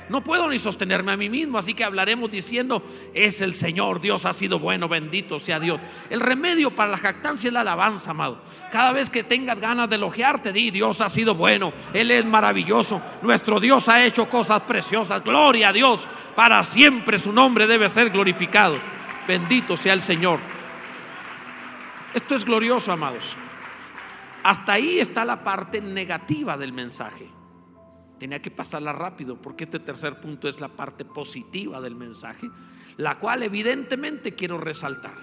No 0.07 0.23
puedo 0.23 0.49
ni 0.49 0.57
sostenerme 0.59 1.11
a 1.11 1.17
mí 1.17 1.29
mismo, 1.29 1.57
así 1.57 1.73
que 1.73 1.83
hablaremos 1.83 2.31
diciendo, 2.31 2.81
es 3.13 3.41
el 3.41 3.53
Señor, 3.53 3.99
Dios 3.99 4.23
ha 4.23 4.31
sido 4.31 4.59
bueno, 4.59 4.87
bendito 4.87 5.41
sea 5.41 5.59
Dios. 5.59 5.81
El 6.09 6.21
remedio 6.21 6.71
para 6.71 6.91
la 6.91 6.97
jactancia 6.97 7.49
es 7.49 7.53
la 7.53 7.59
alabanza, 7.59 8.11
amado. 8.11 8.41
Cada 8.71 8.93
vez 8.93 9.09
que 9.09 9.25
tengas 9.25 9.59
ganas 9.59 9.89
de 9.89 9.97
elogiarte, 9.97 10.53
di, 10.53 10.71
Dios 10.71 11.01
ha 11.01 11.09
sido 11.09 11.35
bueno, 11.35 11.73
Él 11.93 12.11
es 12.11 12.23
maravilloso, 12.23 13.01
nuestro 13.21 13.59
Dios 13.59 13.89
ha 13.89 14.05
hecho 14.05 14.29
cosas 14.29 14.61
preciosas, 14.61 15.21
gloria 15.21 15.67
a 15.67 15.73
Dios, 15.73 16.07
para 16.33 16.63
siempre 16.63 17.19
su 17.19 17.33
nombre 17.33 17.67
debe 17.67 17.89
ser 17.89 18.09
glorificado. 18.09 18.77
Bendito 19.27 19.75
sea 19.75 19.91
el 19.91 20.01
Señor. 20.01 20.39
Esto 22.13 22.37
es 22.37 22.45
glorioso, 22.45 22.93
amados. 22.93 23.35
Hasta 24.47 24.71
ahí 24.71 24.99
está 24.99 25.25
la 25.25 25.43
parte 25.43 25.81
negativa 25.81 26.55
del 26.55 26.71
mensaje. 26.71 27.27
Tenía 28.17 28.41
que 28.41 28.49
pasarla 28.49 28.93
rápido 28.93 29.41
porque 29.41 29.65
este 29.65 29.77
tercer 29.77 30.21
punto 30.21 30.47
es 30.47 30.61
la 30.61 30.69
parte 30.69 31.03
positiva 31.03 31.81
del 31.81 31.95
mensaje, 31.95 32.49
la 32.95 33.19
cual 33.19 33.43
evidentemente 33.43 34.35
quiero 34.35 34.57
resaltar. 34.57 35.17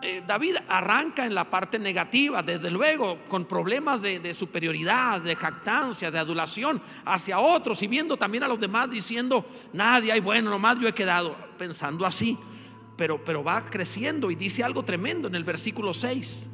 Eh, 0.00 0.24
David 0.26 0.56
arranca 0.70 1.26
en 1.26 1.34
la 1.34 1.50
parte 1.50 1.78
negativa, 1.78 2.42
desde 2.42 2.70
luego, 2.70 3.18
con 3.28 3.44
problemas 3.44 4.00
de, 4.00 4.32
superioridad, 4.32 5.20
de 5.20 5.36
jactancia, 5.36 6.10
de 6.10 6.18
adulación 6.18 6.80
hacia 7.04 7.40
otros 7.40 7.82
y 7.82 7.88
viendo 7.88 8.16
también 8.16 8.44
a 8.44 8.48
los 8.48 8.58
demás 8.58 8.88
diciendo, 8.88 9.46
nadie 9.74 10.12
hay 10.12 10.20
bueno, 10.20 10.48
nomás 10.48 10.78
yo 10.78 10.88
he 10.88 10.94
quedado, 10.94 11.36
pensando 11.58 12.06
así, 12.06 12.38
pero, 12.96 13.22
pero 13.22 13.44
va 13.44 13.66
creciendo 13.66 14.30
y 14.30 14.34
dice 14.34 14.64
algo 14.64 14.82
tremendo 14.82 15.28
en 15.28 15.34
el 15.34 15.44
versículo 15.44 15.92
6. 15.92 16.48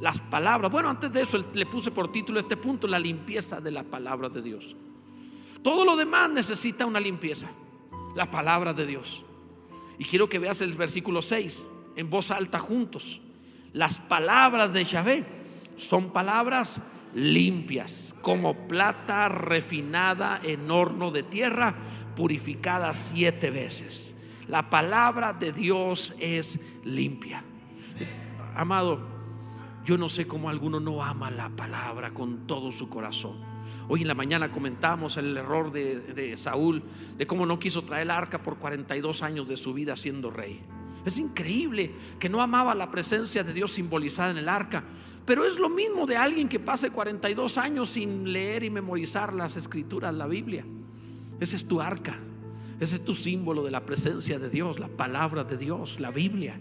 Las 0.00 0.20
palabras, 0.20 0.70
bueno, 0.70 0.88
antes 0.88 1.12
de 1.12 1.22
eso 1.22 1.38
le 1.52 1.66
puse 1.66 1.90
por 1.90 2.12
título 2.12 2.38
este 2.38 2.56
punto, 2.56 2.86
la 2.86 2.98
limpieza 2.98 3.60
de 3.60 3.70
la 3.70 3.82
palabra 3.82 4.28
de 4.28 4.42
Dios. 4.42 4.76
Todo 5.62 5.84
lo 5.84 5.96
demás 5.96 6.30
necesita 6.30 6.86
una 6.86 7.00
limpieza. 7.00 7.48
La 8.14 8.30
palabra 8.30 8.72
de 8.72 8.86
Dios. 8.86 9.22
Y 9.98 10.04
quiero 10.04 10.28
que 10.28 10.38
veas 10.38 10.60
el 10.60 10.72
versículo 10.72 11.22
6 11.22 11.68
en 11.96 12.10
voz 12.10 12.30
alta 12.30 12.58
juntos. 12.58 13.20
Las 13.72 14.00
palabras 14.00 14.72
de 14.72 14.84
Yahvé 14.84 15.26
son 15.76 16.12
palabras 16.12 16.80
limpias, 17.14 18.14
como 18.22 18.68
plata 18.68 19.28
refinada 19.28 20.40
en 20.42 20.70
horno 20.70 21.10
de 21.10 21.22
tierra, 21.24 21.74
purificada 22.16 22.92
siete 22.92 23.50
veces. 23.50 24.14
La 24.46 24.70
palabra 24.70 25.32
de 25.32 25.52
Dios 25.52 26.14
es 26.18 26.58
limpia. 26.84 27.44
Amado, 28.54 29.17
yo 29.88 29.96
no 29.96 30.10
sé 30.10 30.26
cómo 30.26 30.50
alguno 30.50 30.80
no 30.80 31.02
ama 31.02 31.30
la 31.30 31.48
palabra 31.48 32.12
con 32.12 32.46
todo 32.46 32.72
su 32.72 32.90
corazón. 32.90 33.38
Hoy 33.88 34.02
en 34.02 34.08
la 34.08 34.12
mañana 34.12 34.52
comentamos 34.52 35.16
el 35.16 35.34
error 35.34 35.72
de, 35.72 36.36
Saúl, 36.36 36.82
de 37.16 37.26
cómo 37.26 37.46
no 37.46 37.58
quiso 37.58 37.80
traer 37.84 38.02
el 38.02 38.10
arca 38.10 38.42
por 38.42 38.58
42 38.58 39.22
años 39.22 39.48
de 39.48 39.56
su 39.56 39.72
vida 39.72 39.96
siendo 39.96 40.30
rey. 40.30 40.60
Es 41.06 41.16
increíble 41.16 41.92
que 42.18 42.28
no 42.28 42.42
amaba 42.42 42.74
la 42.74 42.90
presencia 42.90 43.42
de 43.42 43.54
Dios 43.54 43.72
simbolizada 43.72 44.30
en 44.30 44.36
el 44.36 44.50
arca. 44.50 44.84
Pero 45.24 45.46
es 45.46 45.58
lo 45.58 45.70
mismo 45.70 46.04
de 46.06 46.18
alguien 46.18 46.50
que 46.50 46.60
pase 46.60 46.90
42 46.90 47.56
años 47.56 47.88
sin 47.88 48.30
leer 48.30 48.64
y 48.64 48.68
memorizar 48.68 49.32
las 49.32 49.56
escrituras, 49.56 50.12
la 50.12 50.26
Biblia. 50.26 50.66
Ese 51.40 51.56
es 51.56 51.66
tu 51.66 51.80
arca. 51.80 52.18
Ese 52.78 52.96
es 52.96 53.04
tu 53.06 53.14
símbolo 53.14 53.64
de 53.64 53.70
la 53.70 53.86
presencia 53.86 54.38
de 54.38 54.50
Dios, 54.50 54.80
la 54.80 54.88
palabra 54.88 55.44
de 55.44 55.56
Dios, 55.56 55.98
la 55.98 56.10
Biblia. 56.10 56.60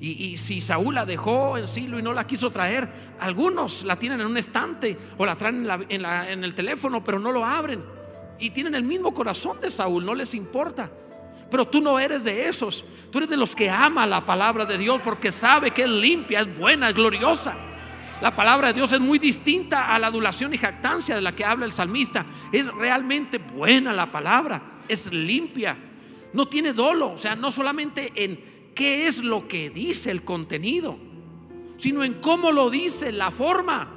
Y, 0.00 0.36
si 0.36 0.60
Saúl 0.60 0.96
la 0.96 1.06
dejó 1.06 1.56
en 1.56 1.66
Silo 1.68 1.98
y 1.98 2.02
no 2.02 2.12
la 2.12 2.26
quiso 2.26 2.50
traer, 2.50 2.88
algunos 3.20 3.84
la 3.84 3.98
tienen 3.98 4.20
en 4.20 4.26
un 4.26 4.36
estante 4.36 4.98
o 5.16 5.24
la 5.24 5.36
traen 5.36 5.66
en, 5.88 6.44
el 6.44 6.54
teléfono, 6.54 7.02
pero 7.02 7.18
no 7.18 7.32
lo 7.32 7.44
abren. 7.44 7.82
Y 8.38 8.50
tienen 8.50 8.74
el 8.74 8.82
mismo 8.82 9.14
corazón 9.14 9.60
de 9.60 9.70
Saúl, 9.70 10.04
no 10.04 10.14
les 10.14 10.34
importa. 10.34 10.90
Pero 11.50 11.68
tú 11.68 11.80
no 11.80 11.98
eres 11.98 12.24
de 12.24 12.48
esos. 12.48 12.84
Tú 13.10 13.18
eres 13.18 13.30
de 13.30 13.36
los 13.36 13.54
que 13.54 13.70
ama 13.70 14.06
la 14.06 14.26
palabra 14.26 14.64
de 14.64 14.76
Dios 14.76 15.00
porque 15.02 15.30
sabe 15.30 15.70
que 15.70 15.84
es 15.84 15.90
limpia, 15.90 16.40
es 16.40 16.58
buena, 16.58 16.88
es 16.88 16.94
gloriosa. 16.94 17.54
La 18.20 18.34
palabra 18.34 18.68
de 18.68 18.74
Dios 18.74 18.92
es 18.92 19.00
muy 19.00 19.18
distinta 19.18 19.94
a 19.94 19.98
la 19.98 20.08
adulación 20.08 20.52
y 20.54 20.58
jactancia 20.58 21.14
de 21.14 21.20
la 21.20 21.34
que 21.34 21.44
habla 21.44 21.64
el 21.64 21.72
salmista. 21.72 22.26
Es 22.52 22.66
realmente 22.66 23.38
buena 23.38 23.92
la 23.92 24.10
palabra, 24.10 24.62
es 24.88 25.12
limpia, 25.12 25.76
no 26.32 26.46
tiene 26.46 26.72
dolo. 26.72 27.12
O 27.12 27.18
sea, 27.18 27.36
no 27.36 27.50
solamente 27.52 28.12
en 28.16 28.53
qué 28.74 29.06
es 29.06 29.18
lo 29.18 29.48
que 29.48 29.70
dice 29.70 30.10
el 30.10 30.24
contenido, 30.24 30.98
sino 31.78 32.04
en 32.04 32.14
cómo 32.14 32.52
lo 32.52 32.70
dice, 32.70 33.12
la 33.12 33.30
forma 33.30 33.94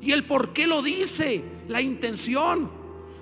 y 0.00 0.12
el 0.12 0.24
por 0.24 0.52
qué 0.52 0.66
lo 0.66 0.82
dice, 0.82 1.44
la 1.68 1.80
intención. 1.80 2.70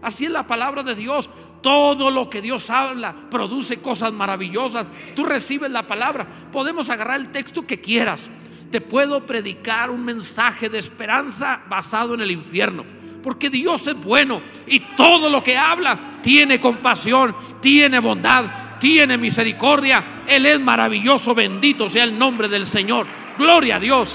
Así 0.02 0.26
es 0.26 0.30
la 0.30 0.46
palabra 0.46 0.82
de 0.82 0.94
Dios. 0.94 1.30
Todo 1.62 2.10
lo 2.10 2.28
que 2.28 2.42
Dios 2.42 2.68
habla 2.68 3.16
produce 3.30 3.78
cosas 3.78 4.12
maravillosas. 4.12 4.86
Tú 5.16 5.24
recibes 5.24 5.70
la 5.70 5.86
palabra. 5.86 6.26
Podemos 6.52 6.90
agarrar 6.90 7.18
el 7.18 7.32
texto 7.32 7.66
que 7.66 7.80
quieras. 7.80 8.28
Te 8.70 8.82
puedo 8.82 9.24
predicar 9.24 9.90
un 9.90 10.04
mensaje 10.04 10.68
de 10.68 10.78
esperanza 10.78 11.62
basado 11.70 12.12
en 12.12 12.20
el 12.20 12.30
infierno. 12.32 12.84
Porque 13.22 13.48
Dios 13.48 13.86
es 13.86 13.94
bueno 13.94 14.42
y 14.66 14.80
todo 14.94 15.30
lo 15.30 15.42
que 15.42 15.56
habla 15.56 16.18
tiene 16.22 16.60
compasión, 16.60 17.34
tiene 17.62 17.98
bondad, 17.98 18.44
tiene 18.84 19.16
misericordia. 19.16 20.04
Él 20.28 20.44
es 20.44 20.60
maravilloso, 20.60 21.34
bendito 21.34 21.88
sea 21.88 22.04
el 22.04 22.18
nombre 22.18 22.50
del 22.50 22.66
Señor. 22.66 23.06
Gloria 23.38 23.76
a 23.76 23.80
Dios. 23.80 24.14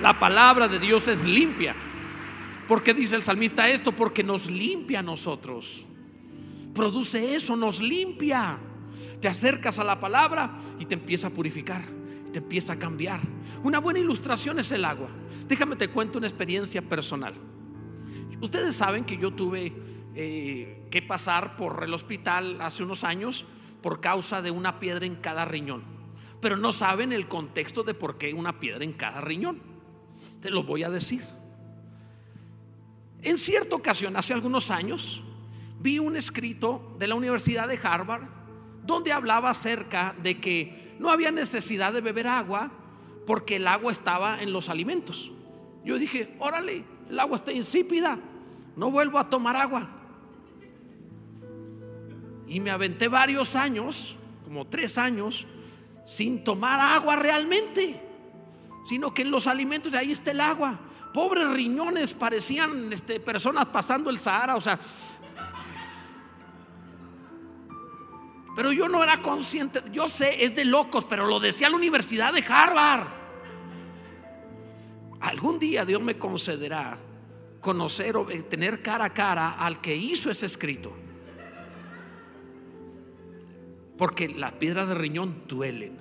La 0.00 0.18
palabra 0.18 0.66
de 0.66 0.78
Dios 0.78 1.08
es 1.08 1.24
limpia. 1.24 1.76
¿Por 2.66 2.82
qué 2.82 2.94
dice 2.94 3.16
el 3.16 3.22
salmista 3.22 3.68
esto? 3.68 3.92
Porque 3.92 4.24
nos 4.24 4.50
limpia 4.50 5.00
a 5.00 5.02
nosotros. 5.02 5.84
Produce 6.74 7.36
eso, 7.36 7.54
nos 7.54 7.82
limpia. 7.82 8.58
Te 9.20 9.28
acercas 9.28 9.78
a 9.78 9.84
la 9.84 10.00
palabra 10.00 10.58
y 10.78 10.86
te 10.86 10.94
empieza 10.94 11.26
a 11.26 11.30
purificar, 11.30 11.82
te 12.32 12.38
empieza 12.38 12.72
a 12.72 12.78
cambiar. 12.78 13.20
Una 13.62 13.78
buena 13.78 14.00
ilustración 14.00 14.58
es 14.58 14.72
el 14.72 14.86
agua. 14.86 15.10
Déjame 15.46 15.76
te 15.76 15.88
cuento 15.88 16.16
una 16.16 16.28
experiencia 16.28 16.80
personal. 16.80 17.34
Ustedes 18.40 18.74
saben 18.74 19.04
que 19.04 19.18
yo 19.18 19.32
tuve 19.34 19.91
eh, 20.14 20.86
que 20.90 21.02
pasar 21.02 21.56
por 21.56 21.84
el 21.84 21.94
hospital 21.94 22.60
hace 22.60 22.82
unos 22.82 23.04
años 23.04 23.44
por 23.82 24.00
causa 24.00 24.42
de 24.42 24.50
una 24.50 24.78
piedra 24.78 25.06
en 25.06 25.16
cada 25.16 25.44
riñón. 25.44 25.82
Pero 26.40 26.56
no 26.56 26.72
saben 26.72 27.12
el 27.12 27.28
contexto 27.28 27.82
de 27.82 27.94
por 27.94 28.18
qué 28.18 28.34
una 28.34 28.60
piedra 28.60 28.84
en 28.84 28.92
cada 28.92 29.20
riñón. 29.20 29.60
Te 30.40 30.50
lo 30.50 30.64
voy 30.64 30.82
a 30.82 30.90
decir. 30.90 31.24
En 33.22 33.38
cierta 33.38 33.76
ocasión, 33.76 34.16
hace 34.16 34.32
algunos 34.32 34.70
años, 34.70 35.22
vi 35.80 35.98
un 35.98 36.16
escrito 36.16 36.96
de 36.98 37.06
la 37.06 37.14
Universidad 37.14 37.68
de 37.68 37.78
Harvard 37.82 38.22
donde 38.84 39.12
hablaba 39.12 39.50
acerca 39.50 40.14
de 40.22 40.40
que 40.40 40.96
no 40.98 41.10
había 41.10 41.30
necesidad 41.30 41.92
de 41.92 42.00
beber 42.00 42.26
agua 42.26 42.70
porque 43.26 43.56
el 43.56 43.68
agua 43.68 43.92
estaba 43.92 44.42
en 44.42 44.52
los 44.52 44.68
alimentos. 44.68 45.30
Yo 45.84 45.98
dije, 45.98 46.34
órale, 46.38 46.84
el 47.08 47.18
agua 47.18 47.36
está 47.36 47.52
insípida, 47.52 48.18
no 48.76 48.90
vuelvo 48.90 49.18
a 49.18 49.30
tomar 49.30 49.56
agua. 49.56 50.01
Y 52.52 52.60
me 52.60 52.70
aventé 52.70 53.08
varios 53.08 53.56
años, 53.56 54.14
como 54.44 54.66
tres 54.66 54.98
años, 54.98 55.46
sin 56.04 56.44
tomar 56.44 56.78
agua 56.78 57.16
realmente, 57.16 57.98
sino 58.86 59.14
que 59.14 59.22
en 59.22 59.30
los 59.30 59.46
alimentos 59.46 59.90
de 59.90 59.96
ahí 59.96 60.12
está 60.12 60.32
el 60.32 60.40
agua. 60.42 60.78
Pobres 61.14 61.48
riñones 61.48 62.12
parecían 62.12 62.92
este, 62.92 63.20
personas 63.20 63.64
pasando 63.68 64.10
el 64.10 64.18
Sahara, 64.18 64.56
o 64.56 64.60
sea. 64.60 64.78
Pero 68.54 68.70
yo 68.70 68.86
no 68.86 69.02
era 69.02 69.16
consciente, 69.22 69.82
yo 69.90 70.06
sé, 70.06 70.44
es 70.44 70.54
de 70.54 70.66
locos, 70.66 71.06
pero 71.06 71.26
lo 71.26 71.40
decía 71.40 71.70
la 71.70 71.76
Universidad 71.76 72.34
de 72.34 72.44
Harvard. 72.46 73.08
Algún 75.20 75.58
día 75.58 75.86
Dios 75.86 76.02
me 76.02 76.18
concederá 76.18 76.98
conocer 77.62 78.14
o 78.18 78.30
eh, 78.30 78.42
tener 78.42 78.82
cara 78.82 79.06
a 79.06 79.14
cara 79.14 79.52
al 79.52 79.80
que 79.80 79.96
hizo 79.96 80.30
ese 80.30 80.44
escrito. 80.44 81.01
Porque 83.96 84.28
las 84.28 84.52
piedras 84.52 84.88
de 84.88 84.94
riñón 84.94 85.44
duelen. 85.46 85.98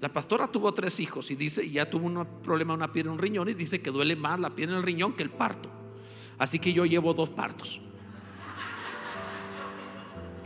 La 0.00 0.10
pastora 0.10 0.46
tuvo 0.46 0.72
tres 0.72 0.98
hijos 0.98 1.30
y 1.30 1.36
dice, 1.36 1.68
ya 1.68 1.88
tuvo 1.88 2.06
un 2.06 2.26
problema, 2.42 2.72
una 2.72 2.92
piedra 2.92 3.10
en 3.10 3.14
un 3.14 3.18
riñón 3.18 3.48
y 3.48 3.54
dice 3.54 3.82
que 3.82 3.90
duele 3.90 4.16
más 4.16 4.40
la 4.40 4.50
piedra 4.50 4.72
en 4.72 4.78
el 4.78 4.84
riñón 4.84 5.12
que 5.12 5.22
el 5.22 5.30
parto. 5.30 5.70
Así 6.38 6.58
que 6.58 6.72
yo 6.72 6.86
llevo 6.86 7.12
dos 7.12 7.28
partos. 7.28 7.80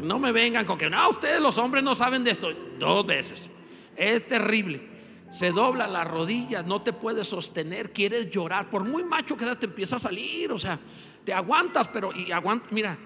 No 0.01 0.19
me 0.19 0.33
vengan 0.33 0.67
con 0.67 0.77
que, 0.77 0.91
no, 0.91 1.09
ustedes 1.09 1.41
los 1.41 1.57
hombres 1.57 1.85
no 1.85 1.95
saben 1.95 2.25
de 2.25 2.33
esto. 2.33 2.53
Dos 2.81 3.07
veces. 3.07 3.49
Es 3.97 4.27
terrible. 4.27 4.95
Se 5.31 5.51
dobla 5.51 5.87
la 5.87 6.05
rodilla, 6.05 6.63
no 6.63 6.83
te 6.83 6.93
puedes 6.93 7.29
sostener, 7.29 7.93
quieres 7.93 8.31
llorar. 8.31 8.71
Por 8.71 8.85
muy 8.85 9.05
macho 9.05 9.37
que 9.37 9.45
seas, 9.45 9.59
te 9.59 9.67
empieza 9.67 9.97
a 9.97 10.01
salir. 10.01 10.51
O 10.51 10.59
sea, 10.59 10.81
te 11.25 11.33
aguantas, 11.33 11.89
pero 11.89 12.13
y 12.13 12.33
aguanta. 12.33 12.69
Mira, 12.73 12.99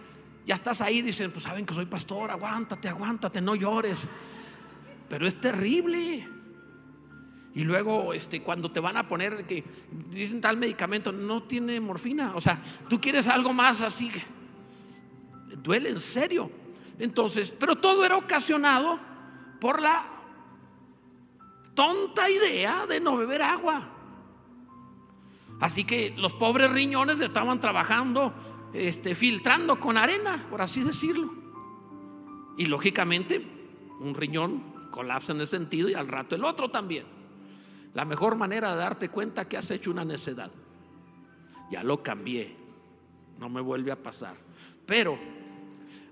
ya 0.48 0.54
estás 0.54 0.80
ahí, 0.80 1.02
dicen, 1.02 1.30
pues 1.30 1.42
saben 1.42 1.66
que 1.66 1.74
soy 1.74 1.84
pastor, 1.84 2.30
aguántate, 2.30 2.88
aguántate, 2.88 3.38
no 3.38 3.54
llores. 3.54 3.98
Pero 5.06 5.28
es 5.28 5.38
terrible. 5.38 6.26
Y 7.54 7.64
luego, 7.64 8.14
este, 8.14 8.40
cuando 8.42 8.72
te 8.72 8.80
van 8.80 8.96
a 8.96 9.06
poner 9.06 9.44
que 9.44 9.62
dicen 10.10 10.40
tal 10.40 10.56
medicamento, 10.56 11.12
no 11.12 11.42
tiene 11.42 11.78
morfina. 11.80 12.32
O 12.34 12.40
sea, 12.40 12.62
tú 12.88 12.98
quieres 12.98 13.26
algo 13.26 13.52
más 13.52 13.82
así. 13.82 14.10
Duele 15.62 15.90
en 15.90 16.00
serio. 16.00 16.50
Entonces, 16.98 17.52
pero 17.58 17.76
todo 17.76 18.06
era 18.06 18.16
ocasionado 18.16 18.98
por 19.60 19.82
la 19.82 20.02
tonta 21.74 22.30
idea 22.30 22.86
de 22.86 23.00
no 23.00 23.18
beber 23.18 23.42
agua. 23.42 23.86
Así 25.60 25.84
que 25.84 26.14
los 26.16 26.32
pobres 26.32 26.70
riñones 26.70 27.20
estaban 27.20 27.60
trabajando, 27.60 28.32
este, 28.72 29.14
filtrando 29.14 29.78
con 29.80 29.96
arena, 29.96 30.46
por 30.50 30.62
así 30.62 30.82
decirlo. 30.82 31.32
Y 32.56 32.66
lógicamente, 32.66 33.44
un 34.00 34.14
riñón 34.14 34.90
colapsa 34.90 35.32
en 35.32 35.40
ese 35.40 35.56
sentido 35.56 35.88
y 35.88 35.94
al 35.94 36.08
rato 36.08 36.34
el 36.34 36.44
otro 36.44 36.70
también. 36.70 37.06
La 37.94 38.04
mejor 38.04 38.36
manera 38.36 38.72
de 38.72 38.78
darte 38.78 39.08
cuenta 39.08 39.48
que 39.48 39.56
has 39.56 39.70
hecho 39.70 39.90
una 39.90 40.04
necedad. 40.04 40.50
Ya 41.70 41.82
lo 41.82 42.02
cambié. 42.02 42.56
No 43.38 43.48
me 43.48 43.60
vuelve 43.60 43.92
a 43.92 44.02
pasar. 44.02 44.36
Pero 44.86 45.18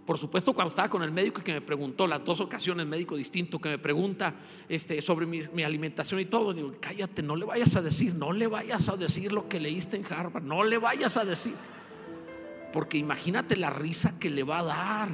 por 0.07 0.19
supuesto, 0.19 0.53
cuando 0.53 0.69
estaba 0.69 0.89
con 0.89 1.03
el 1.03 1.11
médico 1.11 1.43
que 1.43 1.53
me 1.53 1.61
preguntó, 1.61 2.07
las 2.07 2.25
dos 2.25 2.41
ocasiones, 2.41 2.87
médico 2.87 3.17
distinto, 3.17 3.59
que 3.59 3.71
me 3.71 3.79
pregunta 3.79 4.37
este, 4.69 5.03
sobre 5.03 5.27
mi, 5.27 5.65
alimentación 5.65 6.21
y 6.21 6.27
todo, 6.27 6.55
digo, 6.55 6.73
cállate, 6.81 7.25
no 7.25 7.35
le 7.35 7.45
vayas 7.45 7.75
a 7.75 7.83
decir, 7.83 8.15
no 8.15 8.33
le 8.33 8.47
vayas 8.47 8.89
a 8.89 8.97
decir 8.97 9.33
lo 9.33 9.49
que 9.49 9.59
leíste 9.59 9.97
en 9.97 10.05
Harvard, 10.09 10.45
no 10.45 10.63
le 10.63 10.79
vayas 10.79 11.17
a 11.17 11.25
decir. 11.25 11.55
Porque 12.73 12.99
imagínate 12.99 13.57
la 13.57 13.71
risa 13.71 14.19
que 14.19 14.31
le 14.31 14.43
va 14.43 14.61
a 14.61 14.65
dar. 14.65 15.09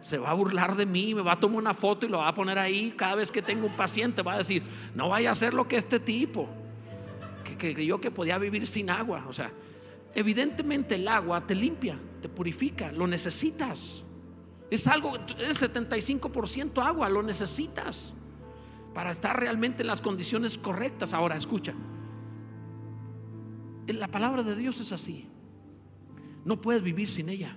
Se 0.00 0.18
va 0.18 0.30
a 0.30 0.34
burlar 0.34 0.76
de 0.76 0.86
mí, 0.86 1.14
me 1.14 1.22
va 1.22 1.32
a 1.32 1.40
tomar 1.40 1.58
una 1.58 1.74
foto 1.74 2.06
y 2.06 2.08
lo 2.08 2.18
va 2.18 2.28
a 2.28 2.34
poner 2.34 2.58
ahí. 2.58 2.92
Cada 2.92 3.14
vez 3.14 3.30
que 3.30 3.42
tengo 3.42 3.66
un 3.66 3.76
paciente 3.76 4.22
va 4.22 4.34
a 4.34 4.38
decir, 4.38 4.62
no 4.94 5.08
vaya 5.08 5.30
a 5.30 5.32
hacer 5.32 5.54
lo 5.54 5.66
que 5.66 5.76
este 5.76 5.98
tipo, 5.98 6.48
que, 7.42 7.74
creyó 7.74 8.00
que 8.00 8.10
podía 8.10 8.36
vivir 8.38 8.66
sin 8.66 8.90
agua. 8.90 9.24
O 9.28 9.32
sea, 9.32 9.50
evidentemente 10.14 10.96
el 10.96 11.08
agua 11.08 11.46
te 11.46 11.54
limpia, 11.54 11.98
te 12.20 12.28
purifica, 12.28 12.92
lo 12.92 13.06
necesitas. 13.06 14.04
Es 14.70 14.86
algo, 14.86 15.16
es 15.38 15.62
75% 15.62 16.84
agua, 16.84 17.08
lo 17.08 17.22
necesitas 17.22 18.14
para 18.94 19.10
estar 19.10 19.38
realmente 19.38 19.82
en 19.82 19.88
las 19.88 20.00
condiciones 20.00 20.56
correctas. 20.56 21.12
Ahora, 21.12 21.36
escucha, 21.36 21.74
la 23.88 24.08
palabra 24.08 24.42
de 24.42 24.54
Dios 24.54 24.80
es 24.80 24.92
así. 24.92 25.28
No 26.44 26.60
puedes 26.60 26.82
vivir 26.82 27.08
sin 27.08 27.28
ella. 27.28 27.56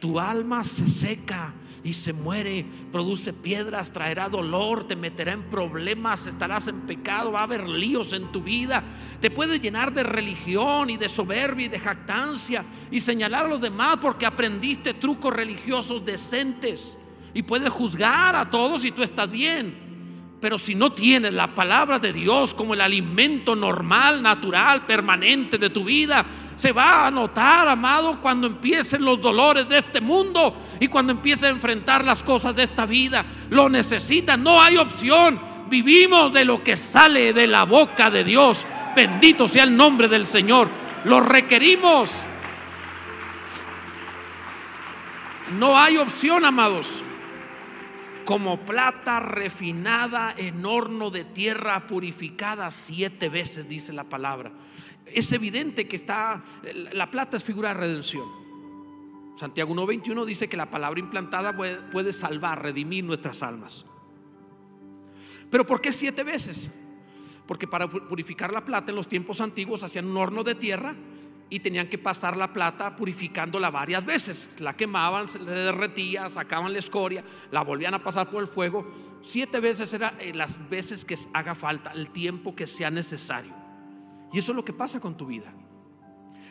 Tu 0.00 0.20
alma 0.20 0.62
se 0.64 0.86
seca 0.86 1.54
y 1.82 1.94
se 1.94 2.12
muere, 2.12 2.66
produce 2.92 3.32
piedras, 3.32 3.90
traerá 3.90 4.28
dolor, 4.28 4.86
te 4.86 4.96
meterá 4.96 5.32
en 5.32 5.44
problemas, 5.44 6.26
estarás 6.26 6.68
en 6.68 6.82
pecado, 6.82 7.32
va 7.32 7.40
a 7.40 7.44
haber 7.44 7.66
líos 7.66 8.12
en 8.12 8.30
tu 8.30 8.42
vida, 8.42 8.84
te 9.18 9.30
puede 9.30 9.58
llenar 9.58 9.94
de 9.94 10.02
religión 10.02 10.90
y 10.90 10.98
de 10.98 11.08
soberbia 11.08 11.66
y 11.66 11.68
de 11.70 11.78
jactancia 11.78 12.66
y 12.90 13.00
señalar 13.00 13.46
a 13.46 13.48
los 13.48 13.62
demás 13.62 13.96
porque 13.98 14.26
aprendiste 14.26 14.92
trucos 14.92 15.32
religiosos 15.32 16.04
decentes. 16.04 16.98
Y 17.32 17.42
puedes 17.42 17.70
juzgar 17.70 18.36
a 18.36 18.50
todos 18.50 18.82
si 18.82 18.92
tú 18.92 19.02
estás 19.02 19.30
bien. 19.30 19.84
Pero 20.40 20.58
si 20.58 20.74
no 20.74 20.92
tienes 20.92 21.32
la 21.32 21.54
palabra 21.54 21.98
de 21.98 22.12
Dios 22.12 22.52
como 22.52 22.74
el 22.74 22.82
alimento 22.82 23.56
normal, 23.56 24.22
natural, 24.22 24.84
permanente 24.84 25.56
de 25.56 25.70
tu 25.70 25.84
vida, 25.84 26.26
se 26.56 26.72
va 26.72 27.06
a 27.06 27.10
notar, 27.10 27.68
amado, 27.68 28.20
cuando 28.20 28.46
empiecen 28.46 29.04
los 29.04 29.20
dolores 29.20 29.68
de 29.68 29.78
este 29.78 30.00
mundo 30.00 30.56
y 30.80 30.88
cuando 30.88 31.12
empiece 31.12 31.46
a 31.46 31.50
enfrentar 31.50 32.04
las 32.04 32.22
cosas 32.22 32.54
de 32.56 32.62
esta 32.62 32.86
vida. 32.86 33.24
Lo 33.50 33.68
necesita, 33.68 34.36
no 34.36 34.60
hay 34.60 34.76
opción. 34.76 35.40
Vivimos 35.68 36.32
de 36.32 36.44
lo 36.44 36.62
que 36.62 36.76
sale 36.76 37.32
de 37.32 37.46
la 37.46 37.64
boca 37.64 38.10
de 38.10 38.24
Dios. 38.24 38.64
Bendito 38.96 39.48
sea 39.48 39.64
el 39.64 39.76
nombre 39.76 40.08
del 40.08 40.26
Señor. 40.26 40.68
Lo 41.04 41.20
requerimos. 41.20 42.10
No 45.58 45.78
hay 45.78 45.98
opción, 45.98 46.44
amados. 46.44 47.03
Como 48.24 48.64
plata 48.64 49.20
refinada 49.20 50.34
en 50.36 50.64
horno 50.64 51.10
de 51.10 51.24
tierra 51.24 51.86
purificada 51.86 52.70
siete 52.70 53.28
veces, 53.28 53.68
dice 53.68 53.92
la 53.92 54.04
palabra 54.04 54.52
es 55.06 55.30
evidente 55.32 55.86
que 55.86 55.96
está, 55.96 56.42
la 56.92 57.10
plata 57.10 57.36
es 57.36 57.44
figura 57.44 57.68
de 57.68 57.74
redención. 57.74 58.24
Santiago 59.38 59.74
1.21 59.74 60.24
dice 60.24 60.48
que 60.48 60.56
la 60.56 60.70
palabra 60.70 61.00
implantada 61.00 61.56
puede, 61.56 62.12
salvar, 62.12 62.62
redimir 62.62 63.04
nuestras 63.04 63.42
almas. 63.42 63.84
Pero 65.50 65.66
¿por 65.66 65.80
qué 65.80 65.92
siete 65.92 66.22
veces? 66.22 66.70
Porque 67.46 67.66
para 67.66 67.88
purificar 67.88 68.52
la 68.52 68.64
plata 68.64 68.90
en 68.90 68.96
los 68.96 69.08
tiempos 69.08 69.40
antiguos 69.40 69.82
hacían 69.82 70.06
un 70.06 70.16
horno 70.16 70.44
de 70.44 70.54
tierra 70.54 70.94
y 71.54 71.60
tenían 71.60 71.86
que 71.86 71.98
pasar 71.98 72.36
la 72.36 72.52
plata 72.52 72.96
purificándola 72.96 73.70
varias 73.70 74.04
veces. 74.04 74.48
La 74.58 74.74
quemaban, 74.76 75.28
se 75.28 75.38
le 75.38 75.52
derretía, 75.52 76.28
sacaban 76.28 76.72
la 76.72 76.80
escoria, 76.80 77.22
la 77.52 77.62
volvían 77.62 77.94
a 77.94 78.02
pasar 78.02 78.28
por 78.28 78.42
el 78.42 78.48
fuego. 78.48 78.92
Siete 79.22 79.60
veces 79.60 79.92
era 79.92 80.14
eh, 80.18 80.34
las 80.34 80.68
veces 80.68 81.04
que 81.04 81.16
haga 81.32 81.54
falta, 81.54 81.92
el 81.92 82.10
tiempo 82.10 82.56
que 82.56 82.66
sea 82.66 82.90
necesario. 82.90 83.54
Y 84.32 84.40
eso 84.40 84.50
es 84.50 84.56
lo 84.56 84.64
que 84.64 84.72
pasa 84.72 84.98
con 84.98 85.16
tu 85.16 85.26
vida. 85.26 85.54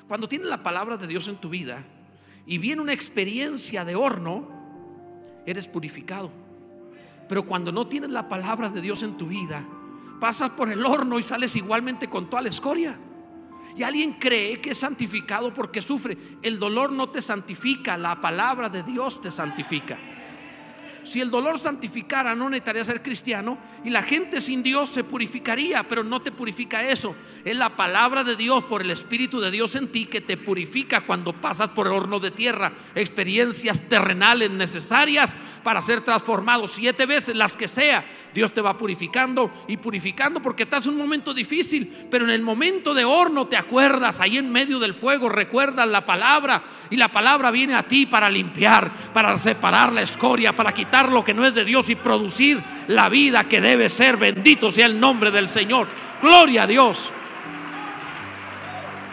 Cuando 0.08 0.30
tienes 0.30 0.48
la 0.48 0.64
palabra 0.64 0.96
de 0.96 1.06
Dios 1.06 1.28
en 1.28 1.36
tu 1.36 1.50
vida 1.50 1.84
y 2.46 2.58
viene 2.58 2.82
una 2.82 2.94
experiencia 2.94 3.84
de 3.84 3.96
horno, 3.96 4.48
eres 5.46 5.68
purificado. 5.68 6.32
Pero 7.28 7.44
cuando 7.44 7.74
no 7.74 7.88
tienes 7.88 8.10
la 8.10 8.30
palabra 8.30 8.70
de 8.70 8.80
Dios 8.80 9.04
en 9.04 9.18
tu 9.18 9.28
vida, 9.28 9.66
pasas 10.22 10.52
por 10.52 10.70
el 10.70 10.86
horno 10.86 11.20
y 11.20 11.24
sales 11.24 11.58
igualmente 11.58 12.10
con 12.10 12.30
toda 12.30 12.44
la 12.44 12.48
escoria. 12.48 12.98
Y 13.76 13.84
alguien 13.84 14.14
cree 14.14 14.62
que 14.62 14.72
es 14.72 14.78
santificado 14.78 15.54
porque 15.54 15.82
sufre. 15.82 16.18
El 16.42 16.60
dolor 16.60 16.92
no 16.92 17.10
te 17.10 17.22
santifica, 17.22 17.98
la 17.98 18.22
palabra 18.22 18.70
de 18.70 18.84
Dios 18.84 19.22
te 19.22 19.32
santifica. 19.32 20.13
Si 21.04 21.20
el 21.20 21.30
dolor 21.30 21.60
santificara, 21.60 22.36
no 22.36 22.50
necesitaría 22.50 22.86
ser 22.86 23.02
cristiano 23.02 23.58
y 23.84 23.90
la 23.90 24.04
gente 24.04 24.40
sin 24.40 24.64
Dios 24.64 24.90
se 24.90 25.04
purificaría, 25.04 25.84
pero 25.84 26.04
no 26.04 26.22
te 26.22 26.32
purifica 26.32 26.84
eso. 26.84 27.16
Es 27.44 27.56
la 27.56 27.76
palabra 27.76 28.24
de 28.24 28.36
Dios 28.36 28.64
por 28.64 28.82
el 28.82 28.92
Espíritu 28.92 29.42
de 29.42 29.52
Dios 29.52 29.76
en 29.76 29.90
ti 29.90 30.06
que 30.06 30.22
te 30.22 30.38
purifica 30.38 31.02
cuando 31.02 31.34
pasas 31.34 31.70
por 31.70 31.88
el 31.88 31.94
horno 31.94 32.20
de 32.20 32.32
tierra. 32.32 32.72
Experiencias 32.96 33.82
terrenales 33.82 34.52
necesarias 34.52 35.32
para 35.64 35.82
ser 35.82 36.02
transformado 36.02 36.68
siete 36.68 37.06
veces, 37.06 37.36
las 37.36 37.58
que 37.58 37.68
sea. 37.68 38.06
Dios 38.34 38.54
te 38.54 38.62
va 38.62 38.78
purificando 38.78 39.52
y 39.68 39.78
purificando 39.78 40.42
porque 40.42 40.64
estás 40.64 40.86
en 40.86 40.94
un 40.94 40.98
momento 41.00 41.34
difícil, 41.34 41.92
pero 42.10 42.26
en 42.26 42.32
el 42.32 42.42
momento 42.42 42.94
de 42.94 43.06
horno 43.06 43.48
te 43.48 43.58
acuerdas, 43.58 44.20
ahí 44.20 44.38
en 44.38 44.52
medio 44.52 44.80
del 44.80 44.94
fuego 44.94 45.30
recuerdas 45.30 45.88
la 45.88 46.06
palabra 46.06 46.64
y 46.90 46.96
la 46.96 47.12
palabra 47.12 47.52
viene 47.52 47.76
a 47.76 47.84
ti 47.84 48.06
para 48.06 48.30
limpiar, 48.30 48.92
para 49.14 49.38
separar 49.38 49.92
la 49.92 50.02
escoria, 50.02 50.56
para 50.56 50.74
quitar 50.74 50.93
lo 51.02 51.24
que 51.24 51.34
no 51.34 51.46
es 51.46 51.56
de 51.56 51.66
Dios 51.66 51.90
y 51.90 51.96
producir 51.96 52.62
la 52.88 53.10
vida 53.10 53.46
que 53.46 53.60
debe 53.60 53.90
ser. 53.90 54.18
Bendito 54.18 54.70
sea 54.70 54.86
el 54.86 55.00
nombre 55.00 55.32
del 55.32 55.50
Señor. 55.50 55.88
Gloria 56.22 56.64
a 56.64 56.68
Dios. 56.68 57.10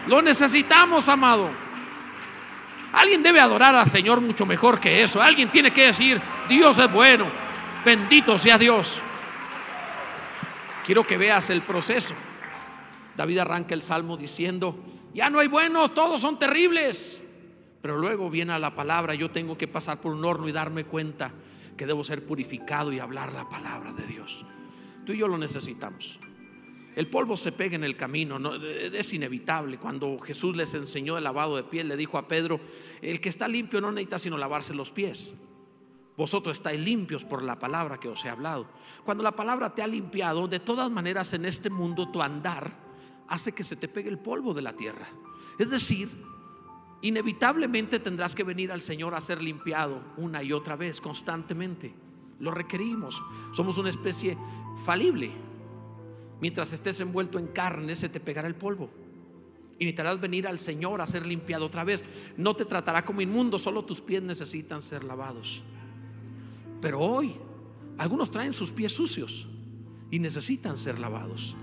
Lo 0.07 0.21
necesitamos, 0.21 1.09
amado. 1.09 1.49
Alguien 2.93 3.23
debe 3.23 3.40
adorar 3.40 3.75
al 3.75 3.90
Señor 3.90 4.21
mucho 4.21 4.45
mejor 4.45 4.79
que 4.79 5.03
eso. 5.03 5.23
Alguien 5.23 5.49
tiene 5.49 5.73
que 5.73 5.87
decir, 5.87 6.21
Dios 6.49 6.77
es 6.79 6.93
bueno. 6.93 7.27
Bendito 7.85 8.37
sea 8.37 8.59
Dios. 8.59 9.01
Quiero 10.85 11.05
que 11.05 11.16
veas 11.16 11.49
el 11.51 11.62
proceso. 11.62 12.14
David 13.16 13.38
arranca 13.38 13.75
el 13.75 13.83
salmo 13.83 14.16
diciendo, 14.16 14.77
ya 15.14 15.31
no 15.31 15.38
hay 15.38 15.49
buenos, 15.49 15.95
todos 15.95 16.21
son 16.21 16.38
terribles. 16.38 17.21
Pero 17.81 17.97
luego 17.97 18.29
viene 18.29 18.59
la 18.59 18.75
palabra, 18.75 19.14
yo 19.14 19.31
tengo 19.31 19.57
que 19.57 19.69
pasar 19.69 20.01
por 20.01 20.12
un 20.12 20.25
horno 20.25 20.49
y 20.49 20.53
darme 20.53 20.85
cuenta 20.85 21.31
que 21.81 21.87
debo 21.87 22.05
ser 22.05 22.27
purificado 22.27 22.93
y 22.93 22.99
hablar 22.99 23.33
la 23.33 23.49
palabra 23.49 23.95
de 23.95 24.07
Dios. 24.07 24.45
Tú 25.07 25.14
y 25.14 25.16
yo 25.16 25.27
lo 25.27 25.38
necesitamos. 25.38 26.21
El 26.95 27.09
polvo 27.09 27.38
se 27.38 27.53
pega 27.53 27.75
en 27.75 27.85
el 27.85 27.97
camino, 27.97 28.38
es 28.62 29.14
inevitable. 29.14 29.79
Cuando 29.79 30.19
Jesús 30.19 30.55
les 30.55 30.75
enseñó 30.75 31.16
el 31.16 31.25
lavado 31.25 31.57
de 31.57 31.62
piel, 31.62 31.88
le 31.88 31.97
dijo 31.97 32.19
a 32.19 32.29
Pedro, 32.29 32.61
el 33.01 33.19
que 33.19 33.31
está 33.31 33.49
limpio 33.49 33.81
no 33.81 33.90
necesita 33.93 34.19
sino 34.19 34.37
lavarse 34.37 34.75
los 34.75 34.93
pies. 34.93 35.33
Vosotros 36.19 36.59
estáis 36.59 36.79
limpios 36.79 37.25
por 37.25 37.43
la 37.43 37.59
palabra 37.59 37.99
que 37.99 38.09
os 38.09 38.23
he 38.27 38.29
hablado. 38.29 38.69
Cuando 39.03 39.25
la 39.25 39.35
palabra 39.35 39.75
te 39.75 39.81
ha 39.81 39.87
limpiado, 39.87 40.49
de 40.49 40.61
todas 40.61 40.90
maneras 40.90 41.33
en 41.33 41.47
este 41.47 41.71
mundo 41.71 42.11
tu 42.11 42.21
andar 42.21 42.77
hace 43.27 43.53
que 43.53 43.64
se 43.64 43.77
te 43.77 43.88
pegue 43.88 44.11
el 44.11 44.19
polvo 44.19 44.53
de 44.53 44.61
la 44.61 44.75
tierra. 44.75 45.09
Es 45.59 45.71
decir, 45.71 46.11
inevitablemente 47.03 47.99
tendrás 47.99 48.35
que 48.35 48.45
venir 48.45 48.73
al 48.73 48.83
Señor 48.83 49.15
a 49.15 49.21
ser 49.21 49.43
limpiado 49.43 50.03
una 50.17 50.43
y 50.43 50.53
otra 50.53 50.77
vez, 50.77 51.01
constantemente. 51.01 51.95
Lo 52.39 52.51
requerimos. 52.51 53.23
Somos 53.53 53.79
una 53.79 53.91
especie 53.91 54.37
falible. 54.85 55.31
Mientras 56.41 56.73
estés 56.73 57.01
envuelto 57.01 57.39
en 57.39 57.49
carne, 57.49 57.97
se 57.97 58.09
te 58.09 58.21
pegará 58.21 58.49
el 58.49 58.55
polvo. 58.55 58.91
Y 59.79 59.85
necesitarás 59.85 60.21
venir 60.21 60.47
al 60.47 60.59
Señor 60.59 61.01
a 61.01 61.07
ser 61.07 61.27
limpiado 61.27 61.67
otra 61.67 61.85
vez. 61.85 62.03
No 62.37 62.55
te 62.55 62.65
tratará 62.65 63.05
como 63.05 63.21
inmundo, 63.21 63.59
solo 63.59 63.85
tus 63.85 64.01
pies 64.01 64.23
necesitan 64.23 64.83
ser 64.83 65.05
lavados. 65.05 65.63
Pero 66.81 67.01
hoy, 67.01 67.35
algunos 67.99 68.31
traen 68.31 68.53
sus 68.53 68.71
pies 68.71 68.93
sucios 68.93 69.47
y 70.11 70.19
necesitan 70.19 70.77
ser 70.77 70.99
lavados. 70.99 71.55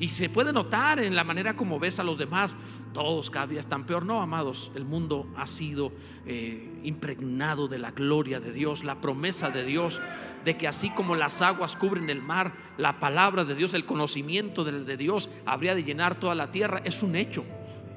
Y 0.00 0.08
se 0.08 0.28
puede 0.28 0.52
notar 0.52 1.00
en 1.00 1.16
la 1.16 1.24
manera 1.24 1.56
como 1.56 1.80
ves 1.80 1.98
a 1.98 2.04
los 2.04 2.18
demás. 2.18 2.54
Todos 2.92 3.30
cada 3.30 3.48
día 3.48 3.60
están 3.60 3.84
peor. 3.84 4.04
No, 4.04 4.22
amados, 4.22 4.70
el 4.76 4.84
mundo 4.84 5.26
ha 5.36 5.46
sido 5.46 5.92
eh, 6.24 6.80
impregnado 6.84 7.66
de 7.66 7.78
la 7.78 7.90
gloria 7.90 8.38
de 8.38 8.52
Dios, 8.52 8.84
la 8.84 9.00
promesa 9.00 9.50
de 9.50 9.64
Dios, 9.64 10.00
de 10.44 10.56
que 10.56 10.68
así 10.68 10.90
como 10.90 11.16
las 11.16 11.42
aguas 11.42 11.74
cubren 11.74 12.10
el 12.10 12.22
mar, 12.22 12.52
la 12.76 13.00
palabra 13.00 13.44
de 13.44 13.56
Dios, 13.56 13.74
el 13.74 13.86
conocimiento 13.86 14.62
de, 14.62 14.84
de 14.84 14.96
Dios 14.96 15.30
habría 15.44 15.74
de 15.74 15.82
llenar 15.82 16.14
toda 16.14 16.36
la 16.36 16.52
tierra. 16.52 16.80
Es 16.84 17.02
un 17.02 17.16
hecho. 17.16 17.44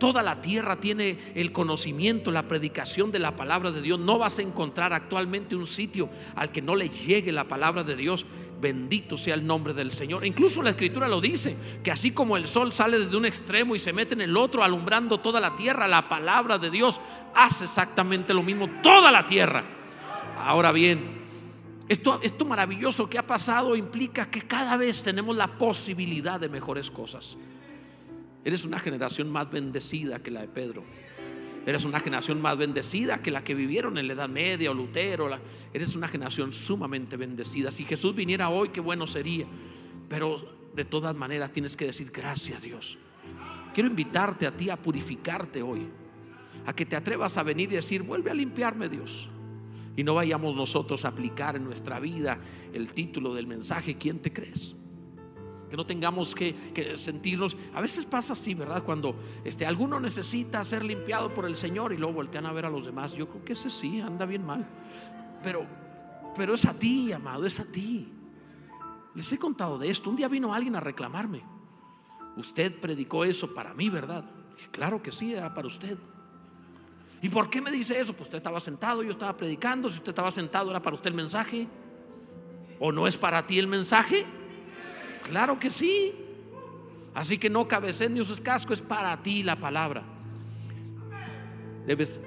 Toda 0.01 0.23
la 0.23 0.41
tierra 0.41 0.77
tiene 0.77 1.19
el 1.35 1.51
conocimiento, 1.51 2.31
la 2.31 2.47
predicación 2.47 3.11
de 3.11 3.19
la 3.19 3.35
palabra 3.35 3.71
de 3.71 3.83
Dios. 3.83 3.99
No 3.99 4.17
vas 4.17 4.39
a 4.39 4.41
encontrar 4.41 4.93
actualmente 4.93 5.55
un 5.55 5.67
sitio 5.67 6.09
al 6.33 6.51
que 6.51 6.63
no 6.63 6.75
le 6.75 6.89
llegue 6.89 7.31
la 7.31 7.47
palabra 7.47 7.83
de 7.83 7.95
Dios. 7.95 8.25
Bendito 8.61 9.17
sea 9.17 9.33
el 9.33 9.45
nombre 9.45 9.73
del 9.73 9.91
Señor. 9.91 10.23
Incluso 10.23 10.61
la 10.61 10.69
escritura 10.69 11.07
lo 11.07 11.19
dice, 11.19 11.57
que 11.83 11.91
así 11.91 12.11
como 12.11 12.37
el 12.37 12.47
sol 12.47 12.71
sale 12.71 12.99
desde 12.99 13.17
un 13.17 13.25
extremo 13.25 13.75
y 13.75 13.79
se 13.79 13.91
mete 13.91 14.13
en 14.13 14.21
el 14.21 14.37
otro, 14.37 14.63
alumbrando 14.63 15.19
toda 15.19 15.39
la 15.39 15.55
tierra, 15.55 15.87
la 15.87 16.07
palabra 16.07 16.59
de 16.59 16.69
Dios 16.69 17.01
hace 17.33 17.63
exactamente 17.63 18.35
lo 18.35 18.43
mismo, 18.43 18.69
toda 18.83 19.11
la 19.11 19.25
tierra. 19.25 19.63
Ahora 20.37 20.71
bien, 20.71 21.21
esto, 21.89 22.19
esto 22.21 22.45
maravilloso 22.45 23.09
que 23.09 23.17
ha 23.17 23.25
pasado 23.25 23.75
implica 23.75 24.29
que 24.29 24.43
cada 24.43 24.77
vez 24.77 25.01
tenemos 25.01 25.35
la 25.35 25.47
posibilidad 25.47 26.39
de 26.39 26.47
mejores 26.47 26.91
cosas. 26.91 27.37
Eres 28.45 28.63
una 28.63 28.79
generación 28.79 29.29
más 29.29 29.49
bendecida 29.51 30.19
que 30.19 30.31
la 30.31 30.41
de 30.41 30.47
Pedro. 30.47 30.83
Eres 31.65 31.85
una 31.85 31.99
generación 31.99 32.41
más 32.41 32.57
bendecida 32.57 33.21
que 33.21 33.29
la 33.29 33.43
que 33.43 33.53
vivieron 33.53 33.97
en 33.97 34.07
la 34.07 34.13
Edad 34.13 34.29
Media 34.29 34.71
o 34.71 34.73
Lutero. 34.73 35.29
eres 35.73 35.95
una 35.95 36.07
generación 36.07 36.53
sumamente 36.53 37.17
bendecida. 37.17 37.69
Si 37.69 37.83
Jesús 37.83 38.15
viniera 38.15 38.49
hoy, 38.49 38.69
qué 38.69 38.79
bueno 38.79 39.05
sería. 39.05 39.45
Pero 40.09 40.41
de 40.75 40.85
todas 40.85 41.15
maneras 41.15 41.53
tienes 41.53 41.75
que 41.75 41.85
decir 41.85 42.09
gracias 42.11 42.63
Dios. 42.63 42.97
Quiero 43.73 43.89
invitarte 43.89 44.47
a 44.47 44.55
ti 44.55 44.69
a 44.69 44.75
purificarte 44.75 45.61
hoy. 45.61 45.87
A 46.65 46.73
que 46.73 46.85
te 46.85 46.95
atrevas 46.95 47.37
a 47.37 47.43
venir 47.43 47.71
y 47.71 47.75
decir, 47.75 48.01
vuelve 48.01 48.31
a 48.31 48.33
limpiarme 48.33 48.89
Dios. 48.89 49.29
Y 49.95 50.03
no 50.03 50.15
vayamos 50.15 50.55
nosotros 50.55 51.05
a 51.05 51.09
aplicar 51.09 51.55
en 51.55 51.63
nuestra 51.63 51.99
vida 51.99 52.39
el 52.73 52.93
título 52.93 53.33
del 53.33 53.45
mensaje, 53.45 53.97
¿quién 53.97 54.19
te 54.19 54.33
crees? 54.33 54.75
Que 55.71 55.77
no 55.77 55.85
tengamos 55.85 56.35
que, 56.35 56.97
sentirnos. 56.97 57.55
A 57.73 57.79
veces 57.79 58.05
pasa 58.05 58.33
así, 58.33 58.53
¿verdad? 58.53 58.83
Cuando 58.83 59.15
este, 59.45 59.65
alguno 59.65 60.01
necesita 60.01 60.61
ser 60.65 60.83
limpiado 60.83 61.33
por 61.33 61.45
el 61.45 61.55
Señor 61.55 61.93
y 61.93 61.97
luego 61.97 62.15
voltean 62.15 62.45
a 62.45 62.51
ver 62.51 62.65
a 62.65 62.69
los 62.69 62.85
demás. 62.85 63.13
Yo 63.13 63.29
creo 63.29 63.45
que 63.45 63.53
ese 63.53 63.69
sí 63.69 64.01
anda 64.01 64.25
bien 64.25 64.45
mal. 64.45 64.67
Pero, 65.41 65.65
pero 66.35 66.55
es 66.55 66.65
a 66.65 66.73
ti, 66.73 67.13
amado, 67.13 67.45
es 67.45 67.57
a 67.61 67.63
ti. 67.63 68.11
Les 69.15 69.31
he 69.31 69.39
contado 69.39 69.77
de 69.77 69.89
esto. 69.89 70.09
Un 70.09 70.17
día 70.17 70.27
vino 70.27 70.53
alguien 70.53 70.75
a 70.75 70.81
reclamarme. 70.81 71.41
Usted 72.35 72.77
predicó 72.77 73.23
eso 73.23 73.53
para 73.53 73.73
mí, 73.73 73.89
¿verdad? 73.89 74.25
claro 74.71 75.01
que 75.01 75.11
sí, 75.11 75.33
era 75.33 75.53
para 75.53 75.67
usted. 75.67 75.97
¿Y 77.21 77.29
por 77.29 77.49
qué 77.49 77.61
me 77.61 77.71
dice 77.71 77.97
eso? 77.97 78.11
Pues 78.11 78.27
usted 78.27 78.39
estaba 78.39 78.59
sentado, 78.59 79.03
yo 79.03 79.11
estaba 79.11 79.37
predicando. 79.37 79.89
Si 79.89 79.95
usted 79.95 80.09
estaba 80.09 80.31
sentado, 80.31 80.69
era 80.69 80.81
para 80.81 80.97
usted 80.97 81.11
el 81.11 81.15
mensaje. 81.15 81.65
¿O 82.77 82.91
no 82.91 83.07
es 83.07 83.15
para 83.15 83.45
ti 83.47 83.57
el 83.57 83.67
mensaje? 83.67 84.25
Claro 85.23 85.59
que 85.59 85.69
sí. 85.69 86.13
Así 87.13 87.37
que 87.37 87.49
no 87.49 87.67
cabecen 87.67 88.13
ni 88.13 88.21
uses 88.21 88.39
casco, 88.39 88.73
es 88.73 88.81
para 88.81 89.21
ti 89.21 89.43
la 89.43 89.57
palabra. 89.57 90.03
Debes 91.85 92.19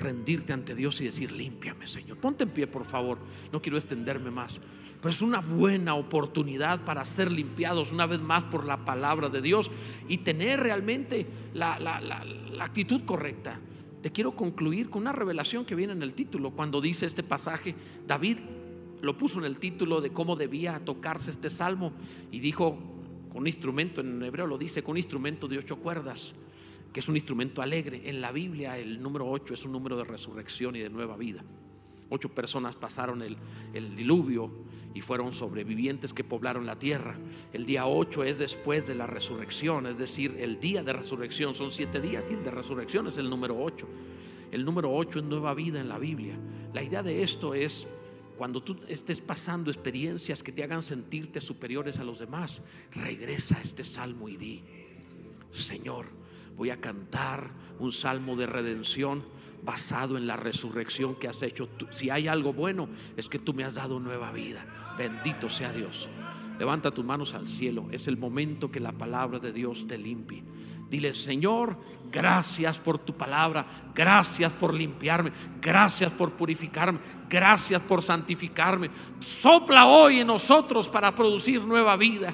rendirte 0.00 0.52
ante 0.52 0.74
Dios 0.74 1.00
y 1.00 1.04
decir, 1.04 1.32
límpiame, 1.32 1.86
Señor. 1.86 2.18
Ponte 2.18 2.44
en 2.44 2.50
pie, 2.50 2.66
por 2.66 2.84
favor. 2.84 3.18
No 3.52 3.62
quiero 3.62 3.78
extenderme 3.78 4.30
más. 4.30 4.60
Pero 5.00 5.10
es 5.10 5.22
una 5.22 5.40
buena 5.40 5.94
oportunidad 5.94 6.84
para 6.84 7.04
ser 7.04 7.30
limpiados 7.30 7.92
una 7.92 8.06
vez 8.06 8.20
más 8.20 8.44
por 8.44 8.66
la 8.66 8.84
palabra 8.84 9.28
de 9.28 9.40
Dios 9.40 9.70
y 10.08 10.18
tener 10.18 10.60
realmente 10.60 11.26
la, 11.54 11.78
la 11.78 12.64
actitud 12.64 13.02
correcta. 13.04 13.58
Te 14.02 14.12
quiero 14.12 14.32
concluir 14.32 14.90
con 14.90 15.02
una 15.02 15.12
revelación 15.12 15.64
que 15.64 15.74
viene 15.74 15.92
en 15.92 16.02
el 16.02 16.14
título. 16.14 16.50
Cuando 16.50 16.80
dice 16.80 17.06
este 17.06 17.22
pasaje, 17.22 17.74
David 18.06 18.38
lo 19.02 19.16
puso 19.16 19.38
en 19.38 19.44
el 19.44 19.58
título 19.58 20.00
de 20.00 20.10
cómo 20.10 20.36
debía 20.36 20.78
tocarse 20.84 21.30
este 21.30 21.50
salmo 21.50 21.92
y 22.30 22.40
dijo 22.40 22.78
con 23.30 23.46
instrumento, 23.46 24.00
en 24.00 24.22
hebreo 24.22 24.46
lo 24.46 24.58
dice, 24.58 24.82
con 24.82 24.96
instrumento 24.96 25.46
de 25.48 25.58
ocho 25.58 25.76
cuerdas, 25.76 26.34
que 26.92 27.00
es 27.00 27.08
un 27.08 27.16
instrumento 27.16 27.62
alegre. 27.62 28.08
En 28.08 28.20
la 28.20 28.32
Biblia 28.32 28.78
el 28.78 29.02
número 29.02 29.28
ocho 29.28 29.54
es 29.54 29.64
un 29.64 29.72
número 29.72 29.96
de 29.96 30.04
resurrección 30.04 30.76
y 30.76 30.80
de 30.80 30.90
nueva 30.90 31.16
vida. 31.16 31.44
Ocho 32.10 32.30
personas 32.30 32.74
pasaron 32.74 33.20
el, 33.20 33.36
el, 33.74 33.94
diluvio 33.94 34.50
y 34.94 35.02
fueron 35.02 35.34
sobrevivientes 35.34 36.14
que 36.14 36.24
poblaron 36.24 36.64
la 36.64 36.78
tierra. 36.78 37.18
El 37.52 37.66
día 37.66 37.86
ocho 37.86 38.24
es 38.24 38.38
después 38.38 38.86
de 38.86 38.94
la 38.94 39.06
resurrección, 39.06 39.86
es 39.86 39.98
decir, 39.98 40.34
el 40.38 40.58
día 40.58 40.82
de 40.82 40.94
resurrección 40.94 41.54
son 41.54 41.70
siete 41.70 42.00
días 42.00 42.30
y 42.30 42.34
el 42.34 42.42
de 42.42 42.50
resurrección 42.50 43.06
es 43.08 43.18
el 43.18 43.28
número 43.28 43.62
ocho. 43.62 43.86
El 44.50 44.64
número 44.64 44.90
ocho 44.90 45.18
es 45.18 45.24
nueva 45.26 45.52
vida 45.52 45.80
en 45.80 45.90
la 45.90 45.98
Biblia. 45.98 46.34
La 46.72 46.82
idea 46.82 47.02
de 47.02 47.22
esto 47.22 47.52
es 47.52 47.86
cuando 48.38 48.62
tú 48.62 48.76
estés 48.86 49.20
pasando 49.20 49.68
experiencias 49.68 50.44
que 50.44 50.52
te 50.52 50.62
hagan 50.62 50.80
sentirte 50.80 51.40
superiores 51.40 51.98
a 51.98 52.04
los 52.04 52.20
demás, 52.20 52.62
regresa 52.92 53.58
a 53.58 53.62
este 53.62 53.82
salmo 53.82 54.28
y 54.28 54.36
di, 54.36 54.62
Señor, 55.50 56.06
voy 56.56 56.70
a 56.70 56.80
cantar 56.80 57.50
un 57.80 57.90
salmo 57.90 58.36
de 58.36 58.46
redención 58.46 59.24
basado 59.64 60.16
en 60.16 60.28
la 60.28 60.36
resurrección 60.36 61.16
que 61.16 61.26
has 61.26 61.42
hecho. 61.42 61.68
Si 61.90 62.10
hay 62.10 62.28
algo 62.28 62.52
bueno, 62.52 62.88
es 63.16 63.28
que 63.28 63.40
tú 63.40 63.54
me 63.54 63.64
has 63.64 63.74
dado 63.74 63.98
nueva 63.98 64.30
vida. 64.30 64.64
Bendito 64.96 65.50
sea 65.50 65.72
Dios. 65.72 66.08
Levanta 66.60 66.92
tus 66.92 67.04
manos 67.04 67.34
al 67.34 67.44
cielo. 67.46 67.88
Es 67.90 68.06
el 68.06 68.16
momento 68.16 68.70
que 68.70 68.78
la 68.78 68.92
palabra 68.92 69.40
de 69.40 69.52
Dios 69.52 69.86
te 69.88 69.98
limpie. 69.98 70.44
Dile, 70.88 71.12
Señor, 71.12 71.76
gracias 72.10 72.78
por 72.78 72.98
tu 72.98 73.14
palabra, 73.14 73.66
gracias 73.94 74.52
por 74.52 74.72
limpiarme, 74.72 75.32
gracias 75.60 76.10
por 76.12 76.32
purificarme, 76.32 76.98
gracias 77.28 77.82
por 77.82 78.02
santificarme. 78.02 78.90
Sopla 79.20 79.86
hoy 79.86 80.20
en 80.20 80.26
nosotros 80.26 80.88
para 80.88 81.14
producir 81.14 81.62
nueva 81.64 81.96
vida 81.96 82.32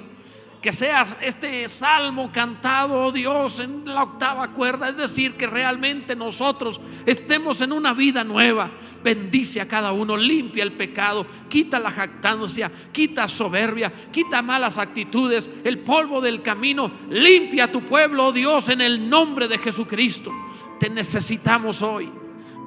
que 0.65 0.73
seas 0.73 1.15
este 1.21 1.69
salmo 1.69 2.33
cantado, 2.33 2.95
oh 2.95 3.13
Dios, 3.13 3.61
en 3.61 3.85
la 3.85 4.05
octava 4.05 4.51
cuerda, 4.51 4.89
es 4.89 4.97
decir, 4.97 5.35
que 5.35 5.47
realmente 5.47 6.17
nosotros 6.17 6.81
estemos 7.05 7.61
en 7.61 7.71
una 7.71 7.93
vida 7.93 8.25
nueva. 8.25 8.71
Bendice 9.03 9.61
a 9.61 9.69
cada 9.69 9.93
uno, 9.93 10.17
limpia 10.17 10.63
el 10.63 10.73
pecado, 10.73 11.27
quita 11.51 11.79
la 11.79 11.91
jactancia, 11.91 12.73
quita 12.93 13.29
soberbia, 13.29 13.93
quita 14.11 14.41
malas 14.41 14.79
actitudes, 14.79 15.51
el 15.65 15.81
polvo 15.81 16.23
del 16.23 16.41
camino, 16.41 16.91
limpia 17.11 17.65
a 17.65 17.71
tu 17.71 17.83
pueblo, 17.83 18.29
oh 18.29 18.33
Dios, 18.33 18.71
en 18.71 18.81
el 18.81 19.11
nombre 19.11 19.49
de 19.49 19.59
Jesucristo. 19.59 20.33
Te 20.81 20.89
necesitamos 20.89 21.83
hoy, 21.83 22.11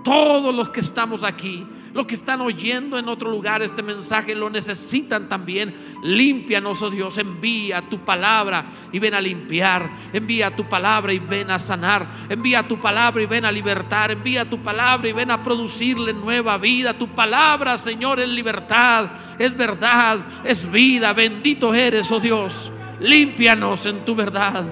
todos 0.04 0.54
los 0.54 0.70
que 0.70 0.82
estamos 0.82 1.24
aquí 1.24 1.66
los 1.98 2.06
que 2.06 2.14
están 2.14 2.42
oyendo 2.42 3.00
en 3.00 3.10
otro 3.10 3.32
lugar 3.32 3.64
este 3.64 3.82
mensaje 3.82 4.36
lo 4.36 4.52
necesitan 4.52 5.28
también. 5.28 5.74
Límpianos, 6.04 6.80
oh 6.84 6.92
Dios, 6.92 7.18
envía 7.18 7.82
tu 7.90 8.06
palabra 8.06 8.66
y 8.92 9.00
ven 9.00 9.16
a 9.16 9.20
limpiar. 9.20 9.90
Envía 10.14 10.56
tu 10.56 10.70
palabra 10.70 11.12
y 11.12 11.18
ven 11.18 11.50
a 11.50 11.58
sanar. 11.58 12.08
Envía 12.30 12.68
tu 12.68 12.80
palabra 12.80 13.24
y 13.24 13.26
ven 13.26 13.46
a 13.46 13.52
libertar. 13.52 14.12
Envía 14.12 14.48
tu 14.48 14.62
palabra 14.62 15.10
y 15.10 15.12
ven 15.12 15.32
a 15.32 15.42
producirle 15.42 16.14
nueva 16.14 16.60
vida. 16.60 16.94
Tu 16.94 17.08
palabra, 17.08 17.80
Señor, 17.80 18.20
es 18.20 18.30
libertad, 18.30 19.10
es 19.40 19.58
verdad, 19.58 20.20
es 20.44 20.70
vida. 20.70 21.14
Bendito 21.14 21.74
eres, 21.74 22.12
oh 22.12 22.20
Dios. 22.20 22.72
Límpianos 23.00 23.88
en 23.88 24.06
tu 24.06 24.14
verdad. 24.14 24.64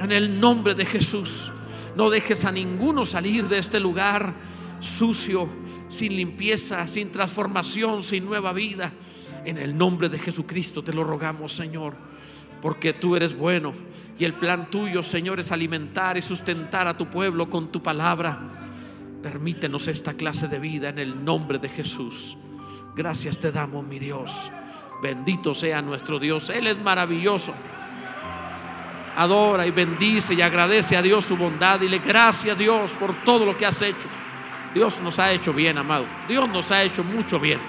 En 0.00 0.10
el 0.10 0.40
nombre 0.40 0.74
de 0.74 0.84
Jesús. 0.84 1.52
No 1.94 2.10
dejes 2.10 2.44
a 2.44 2.50
ninguno 2.50 3.04
salir 3.04 3.46
de 3.46 3.58
este 3.58 3.78
lugar 3.78 4.34
sucio 4.80 5.48
sin 5.94 6.16
limpieza, 6.16 6.86
sin 6.86 7.10
transformación, 7.10 8.02
sin 8.02 8.24
nueva 8.24 8.52
vida. 8.52 8.92
En 9.44 9.58
el 9.58 9.76
nombre 9.76 10.08
de 10.08 10.18
Jesucristo 10.18 10.82
te 10.82 10.92
lo 10.92 11.04
rogamos, 11.04 11.52
Señor, 11.52 11.94
porque 12.60 12.92
tú 12.92 13.16
eres 13.16 13.36
bueno 13.36 13.72
y 14.18 14.24
el 14.24 14.34
plan 14.34 14.70
tuyo, 14.70 15.02
Señor, 15.02 15.40
es 15.40 15.50
alimentar 15.52 16.16
y 16.16 16.22
sustentar 16.22 16.86
a 16.86 16.96
tu 16.96 17.06
pueblo 17.06 17.50
con 17.50 17.70
tu 17.70 17.82
palabra. 17.82 18.40
Permítenos 19.22 19.88
esta 19.88 20.14
clase 20.14 20.48
de 20.48 20.58
vida 20.58 20.88
en 20.88 20.98
el 20.98 21.24
nombre 21.24 21.58
de 21.58 21.68
Jesús. 21.68 22.36
Gracias 22.94 23.38
te 23.38 23.50
damos, 23.50 23.84
mi 23.84 23.98
Dios. 23.98 24.50
Bendito 25.02 25.52
sea 25.52 25.82
nuestro 25.82 26.18
Dios. 26.18 26.50
Él 26.50 26.66
es 26.66 26.78
maravilloso. 26.78 27.52
adora 29.16 29.66
y 29.66 29.70
bendice 29.70 30.34
y 30.34 30.42
agradece 30.42 30.96
a 30.96 31.02
Dios 31.02 31.24
su 31.24 31.36
bondad. 31.36 31.80
Y 31.82 31.88
le 31.88 31.98
gracias 31.98 32.56
a 32.56 32.58
Dios 32.58 32.92
por 32.92 33.14
todo 33.24 33.44
lo 33.44 33.56
que 33.56 33.66
has 33.66 33.80
hecho. 33.82 34.08
Dios 34.74 35.00
nos 35.00 35.18
ha 35.18 35.30
hecho 35.30 35.52
bien, 35.52 35.78
amado. 35.78 36.04
Dios 36.28 36.48
nos 36.48 36.70
ha 36.70 36.82
hecho 36.82 37.04
mucho 37.04 37.38
bien. 37.38 37.60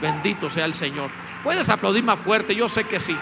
Bendito 0.00 0.48
sea 0.48 0.64
el 0.64 0.74
Señor. 0.74 1.10
Puedes 1.42 1.68
aplaudir 1.68 2.04
más 2.04 2.18
fuerte, 2.18 2.54
yo 2.54 2.68
sé 2.68 2.84
que 2.84 3.00
sí. 3.00 3.16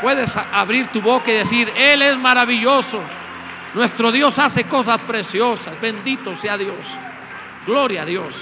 Puedes 0.00 0.34
abrir 0.36 0.88
tu 0.88 1.00
boca 1.00 1.30
y 1.30 1.36
decir, 1.36 1.70
Él 1.76 2.02
es 2.02 2.16
maravilloso. 2.16 3.00
Nuestro 3.74 4.10
Dios 4.10 4.38
hace 4.38 4.64
cosas 4.64 5.00
preciosas. 5.00 5.80
Bendito 5.80 6.34
sea 6.36 6.56
Dios. 6.56 6.76
Gloria 7.66 8.02
a 8.02 8.04
Dios. 8.04 8.34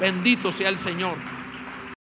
Bendito 0.00 0.50
sea 0.50 0.68
el 0.68 0.78
Señor. 0.78 1.16